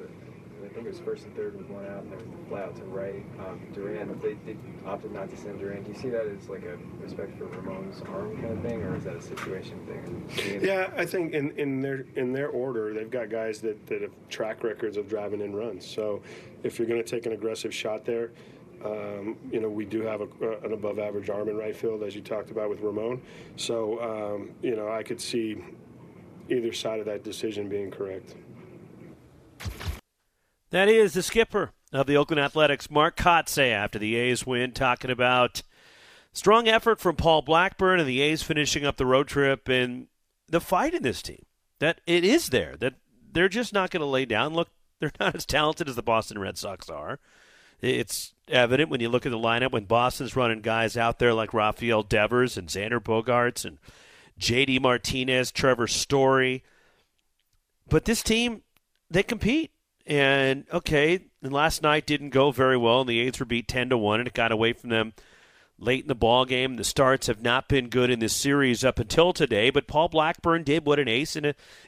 [0.64, 2.62] I think it was first and third with one out, and there was the fly
[2.62, 3.24] out to right.
[3.38, 5.82] Um, Duran, they, they opted not to send Duran.
[5.82, 8.96] Do you see that as like a respect for Ramon's arm kind of thing, or
[8.96, 10.60] is that a situation thing?
[10.62, 14.12] Yeah, I think in, in their in their order, they've got guys that, that have
[14.28, 15.86] track records of driving in runs.
[15.86, 16.22] So
[16.62, 18.32] if you're going to take an aggressive shot there,
[18.84, 22.14] um, you know, we do have a, an above average arm in right field, as
[22.14, 23.22] you talked about with Ramon.
[23.56, 25.56] So, um, you know, I could see
[26.48, 28.34] either side of that decision being correct.
[30.76, 35.10] That is the skipper of the Oakland Athletics, Mark Kotsay, after the A's win, talking
[35.10, 35.62] about
[36.34, 40.08] strong effort from Paul Blackburn and the A's finishing up the road trip and
[40.50, 41.46] the fight in this team.
[41.78, 42.92] That it is there, that
[43.32, 44.52] they're just not going to lay down.
[44.52, 44.68] Look,
[45.00, 47.20] they're not as talented as the Boston Red Sox are.
[47.80, 51.54] It's evident when you look at the lineup when Boston's running guys out there like
[51.54, 53.78] Rafael Devers and Xander Bogaerts and
[54.36, 54.80] J.D.
[54.80, 56.62] Martinez, Trevor Story.
[57.88, 58.60] But this team,
[59.10, 59.70] they compete.
[60.06, 63.88] And okay, and last night didn't go very well, and the A's were beat ten
[63.88, 65.14] to one, and it got away from them
[65.78, 66.76] late in the ball game.
[66.76, 70.62] The starts have not been good in this series up until today, but Paul Blackburn
[70.62, 71.36] did what an ace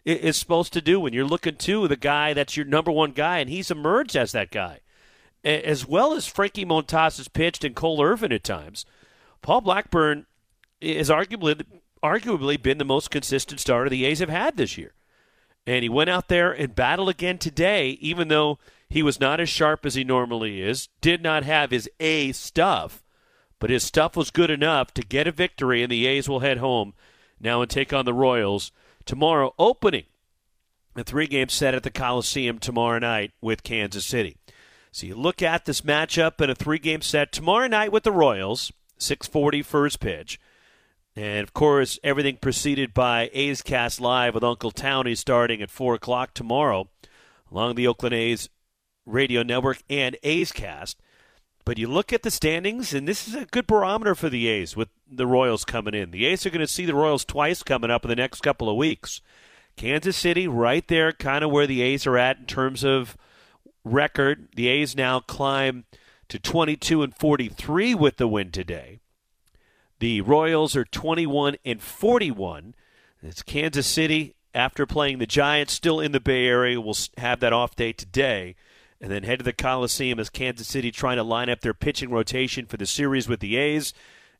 [0.04, 3.38] is supposed to do when you're looking to the guy that's your number one guy,
[3.38, 4.80] and he's emerged as that guy,
[5.44, 8.84] as well as Frankie Montas has pitched and Cole Irvin at times.
[9.42, 10.26] Paul Blackburn
[10.80, 11.64] is arguably
[12.02, 14.92] arguably been the most consistent starter the A's have had this year.
[15.68, 18.58] And he went out there and battled again today, even though
[18.88, 23.02] he was not as sharp as he normally is, did not have his A stuff,
[23.58, 26.56] but his stuff was good enough to get a victory, and the A's will head
[26.56, 26.94] home
[27.38, 28.72] now and take on the Royals
[29.04, 30.04] tomorrow, opening
[30.96, 34.38] a three game set at the Coliseum tomorrow night with Kansas City.
[34.90, 38.10] So you look at this matchup in a three game set tomorrow night with the
[38.10, 40.40] Royals, 640 first pitch.
[41.18, 45.94] And of course, everything preceded by A's Cast Live with Uncle Townie starting at 4
[45.94, 46.90] o'clock tomorrow
[47.50, 48.48] along the Oakland A's
[49.04, 50.96] radio network and A's Cast.
[51.64, 54.76] But you look at the standings, and this is a good barometer for the A's
[54.76, 56.12] with the Royals coming in.
[56.12, 58.70] The A's are going to see the Royals twice coming up in the next couple
[58.70, 59.20] of weeks.
[59.74, 63.16] Kansas City, right there, kind of where the A's are at in terms of
[63.84, 64.50] record.
[64.54, 65.84] The A's now climb
[66.28, 69.00] to 22 and 43 with the win today.
[70.00, 72.74] The Royals are 21 and 41.
[73.20, 76.80] It's Kansas City after playing the Giants, still in the Bay Area.
[76.80, 78.54] We'll have that off day today,
[79.00, 82.10] and then head to the Coliseum as Kansas City trying to line up their pitching
[82.10, 83.92] rotation for the series with the A's.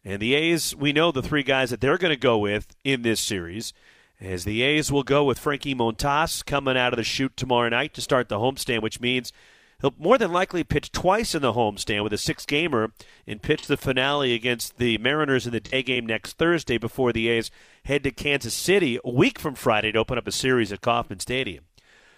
[0.05, 3.03] And the A's, we know the three guys that they're going to go with in
[3.03, 3.73] this series.
[4.21, 7.95] As the A's will go with Frankie Montas coming out of the chute tomorrow night
[7.95, 9.33] to start the homestand, which means
[9.81, 12.93] He'll more than likely pitch twice in the homestand with a six gamer
[13.29, 17.29] and pitch the finale against the Mariners in the day game next Thursday before the
[17.29, 17.53] A's
[17.85, 21.21] head to Kansas City a week from Friday to open up a series at Kauffman
[21.21, 21.65] Stadium.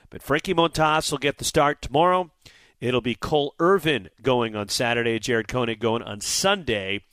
[0.08, 2.30] But Frankie Montas will get the start tomorrow.
[2.80, 7.04] It'll be Cole Irvin going on Saturday, Jared Koenig going on Sunday.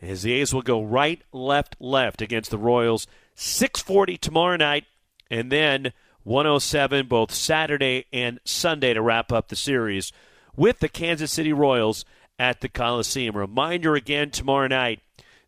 [0.00, 3.08] As the A's will go right, left, left against the Royals.
[3.34, 4.84] 6:40 tomorrow night,
[5.30, 5.92] and then
[6.26, 10.12] 107 both Saturday and Sunday to wrap up the series
[10.56, 12.04] with the Kansas City Royals
[12.36, 13.36] at the Coliseum.
[13.36, 14.98] Reminder again tomorrow night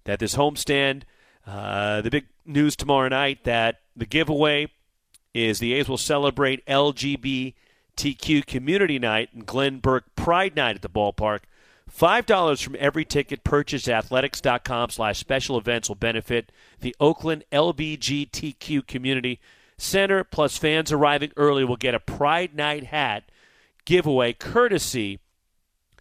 [0.05, 1.03] that this homestand,
[1.45, 4.68] uh, the big news tomorrow night that the giveaway
[5.35, 10.89] is the A's will celebrate LGBTQ Community Night and Glenn Burke Pride Night at the
[10.89, 11.41] ballpark.
[11.93, 18.87] $5 from every ticket purchased at athletics.com slash special events will benefit the Oakland LBGTQ
[18.87, 19.41] community
[19.79, 23.31] Center plus fans arriving early will get a Pride Night hat
[23.85, 25.20] giveaway courtesy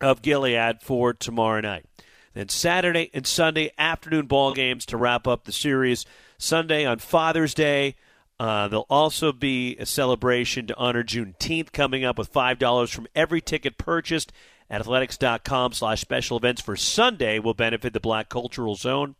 [0.01, 1.85] of Gilead for tomorrow night.
[2.33, 6.05] Then Saturday and Sunday afternoon ball games to wrap up the series.
[6.37, 7.95] Sunday on Father's Day,
[8.39, 13.41] uh, there'll also be a celebration to honor Juneteenth coming up with $5 from every
[13.41, 14.31] ticket purchased
[14.69, 19.15] at athletics.com slash special events for Sunday will benefit the Black Cultural Zone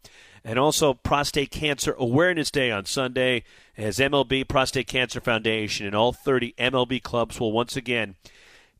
[0.47, 3.43] and also Prostate Cancer Awareness Day on Sunday
[3.75, 8.15] as MLB Prostate Cancer Foundation and all 30 MLB clubs will once again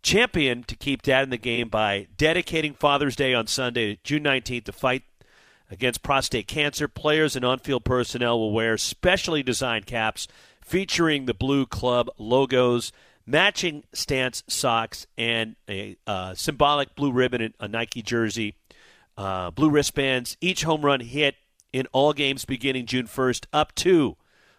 [0.01, 4.63] champion to keep dad in the game by dedicating Father's Day on Sunday, June 19th,
[4.63, 5.03] to fight
[5.69, 6.87] against prostate cancer.
[6.87, 10.29] Players and on field personnel will wear specially designed caps
[10.61, 12.93] featuring the blue club logos,
[13.25, 18.55] matching stance socks, and a uh, symbolic blue ribbon and a Nike jersey,
[19.17, 20.37] uh, blue wristbands.
[20.39, 21.35] Each home run hit
[21.77, 24.15] in all games beginning June 1st up to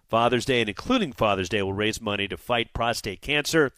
[0.07, 3.73] Father's Day and including Father's Day will raise money to fight prostate cancer.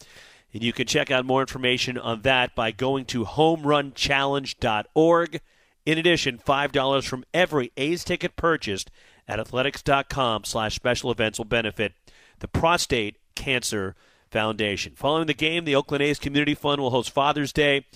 [0.53, 5.41] And you can check out more information on that by going to homerunchallenge.org.
[5.85, 8.91] In addition, $5 from every A's ticket purchased
[9.27, 11.93] at athletics.com slash special events will benefit
[12.39, 13.95] the Prostate Cancer
[14.29, 14.93] Foundation.
[14.95, 17.87] Following the game, the Oakland A's Community Fund will host Father's Day.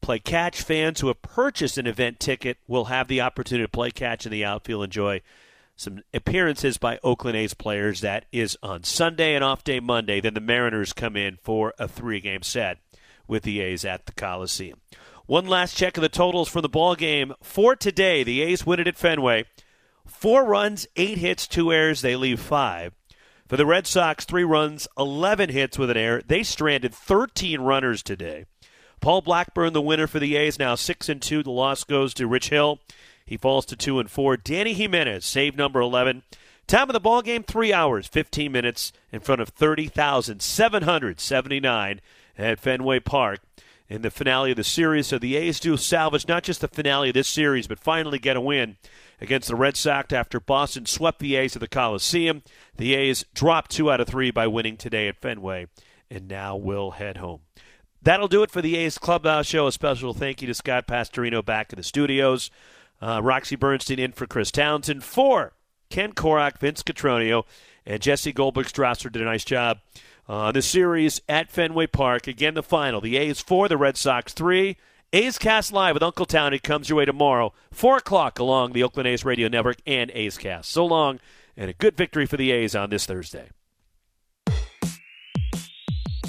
[0.00, 3.90] Play catch fans who have purchased an event ticket will have the opportunity to play
[3.90, 4.84] catch in the outfield.
[4.84, 5.20] Enjoy
[5.76, 8.00] some appearances by Oakland A's players.
[8.00, 10.20] That is on Sunday and off day Monday.
[10.20, 12.78] Then the Mariners come in for a three game set
[13.26, 14.80] with the A's at the Coliseum.
[15.26, 18.22] One last check of the totals for the ball game for today.
[18.22, 19.44] The A's win it at Fenway.
[20.06, 22.00] Four runs, eight hits, two errors.
[22.00, 22.92] They leave five.
[23.48, 26.22] For the Red Sox, three runs, 11 hits with an error.
[26.26, 28.46] They stranded 13 runners today.
[29.00, 31.42] Paul Blackburn, the winner for the A's, now 6 and 2.
[31.42, 32.80] The loss goes to Rich Hill.
[33.24, 34.36] He falls to 2 and 4.
[34.36, 36.24] Dany Jimenez, save number 11.
[36.66, 42.00] Time of the ball game, 3 hours, 15 minutes in front of 30,779
[42.38, 43.40] at Fenway Park
[43.88, 45.08] in the finale of the series.
[45.08, 48.36] So the A's do salvage not just the finale of this series, but finally get
[48.36, 48.76] a win
[49.20, 52.42] against the Red Sox after Boston swept the A's at the Coliseum.
[52.76, 55.66] The A's dropped two out of three by winning today at Fenway,
[56.10, 57.40] and now will head home.
[58.06, 59.66] That'll do it for the A's Clubhouse Show.
[59.66, 62.52] A special thank you to Scott Pastorino back in the studios.
[63.02, 65.02] Uh, Roxy Bernstein in for Chris Townsend.
[65.02, 65.54] For
[65.90, 67.42] Ken Korach, Vince Cotroneo,
[67.84, 69.80] and Jesse Goldberg-Strassler did a nice job
[70.28, 72.28] on uh, the series at Fenway Park.
[72.28, 73.00] Again, the final.
[73.00, 74.76] The A's four, the Red Sox three.
[75.12, 79.08] A's Cast Live with Uncle Townie comes your way tomorrow, 4 o'clock along the Oakland
[79.08, 80.70] A's Radio Network and A's Cast.
[80.70, 81.18] So long,
[81.56, 83.48] and a good victory for the A's on this Thursday.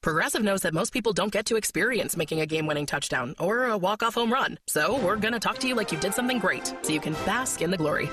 [0.00, 3.64] Progressive knows that most people don't get to experience making a game winning touchdown or
[3.64, 4.56] a walk off home run.
[4.68, 7.14] So we're going to talk to you like you did something great so you can
[7.26, 8.08] bask in the glory.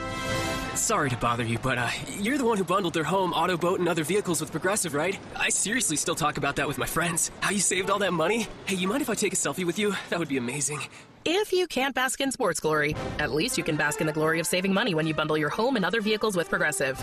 [0.73, 3.79] Sorry to bother you, but uh, you're the one who bundled their home, auto, boat,
[3.79, 5.17] and other vehicles with Progressive, right?
[5.36, 7.29] I seriously still talk about that with my friends.
[7.39, 8.47] How you saved all that money?
[8.66, 9.93] Hey, you mind if I take a selfie with you?
[10.09, 10.82] That would be amazing.
[11.24, 14.39] If you can't bask in sports glory, at least you can bask in the glory
[14.39, 17.01] of saving money when you bundle your home and other vehicles with Progressive.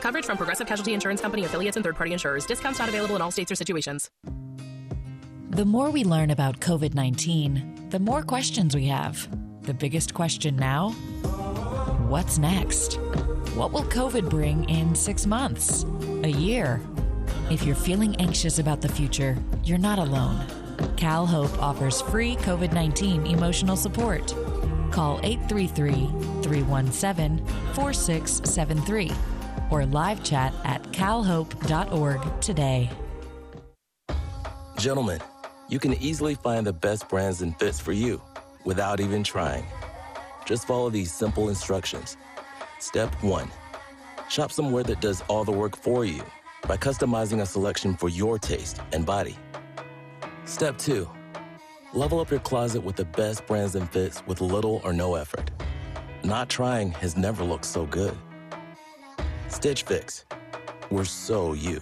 [0.00, 2.46] Coverage from Progressive Casualty Insurance Company affiliates and third party insurers.
[2.46, 4.10] Discounts not available in all states or situations.
[5.50, 9.28] The more we learn about COVID 19, the more questions we have.
[9.62, 10.90] The biggest question now
[12.08, 12.94] what's next?
[13.54, 15.84] What will COVID bring in six months?
[16.24, 16.80] A year?
[17.50, 20.46] If you're feeling anxious about the future, you're not alone.
[20.96, 24.34] CalHope offers free COVID 19 emotional support.
[24.90, 26.06] Call 833
[26.42, 27.44] 317
[27.74, 29.39] 4673
[29.70, 32.90] or live chat at calhope.org today.
[34.78, 35.20] Gentlemen,
[35.68, 38.20] you can easily find the best brands and fits for you
[38.64, 39.64] without even trying.
[40.46, 42.16] Just follow these simple instructions.
[42.78, 43.50] Step 1
[44.28, 46.22] Shop somewhere that does all the work for you
[46.66, 49.36] by customizing a selection for your taste and body.
[50.44, 51.08] Step 2
[51.92, 55.50] Level up your closet with the best brands and fits with little or no effort.
[56.22, 58.16] Not trying has never looked so good.
[59.50, 60.24] Stitch Fix.
[60.90, 61.80] We're so you.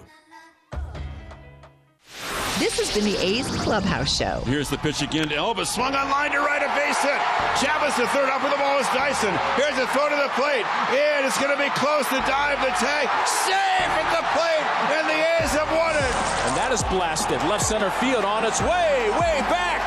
[2.58, 4.42] This has been the A's Clubhouse Show.
[4.42, 5.70] Here's the pitch again to Elvis.
[5.70, 7.22] Swung on line to right, a base hit.
[7.62, 8.26] Chavez to third.
[8.26, 9.30] Up with the ball is Dyson.
[9.54, 10.66] Here's a throw to the plate.
[10.90, 13.06] And it's going to be close to dive the tag.
[13.30, 14.66] Safe at the plate.
[14.98, 16.14] And the A's have won it.
[16.50, 17.38] And that is blasted.
[17.46, 19.78] Left center field on its way, way back.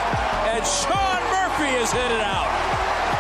[0.55, 2.70] And Sean Murphy is hit it out.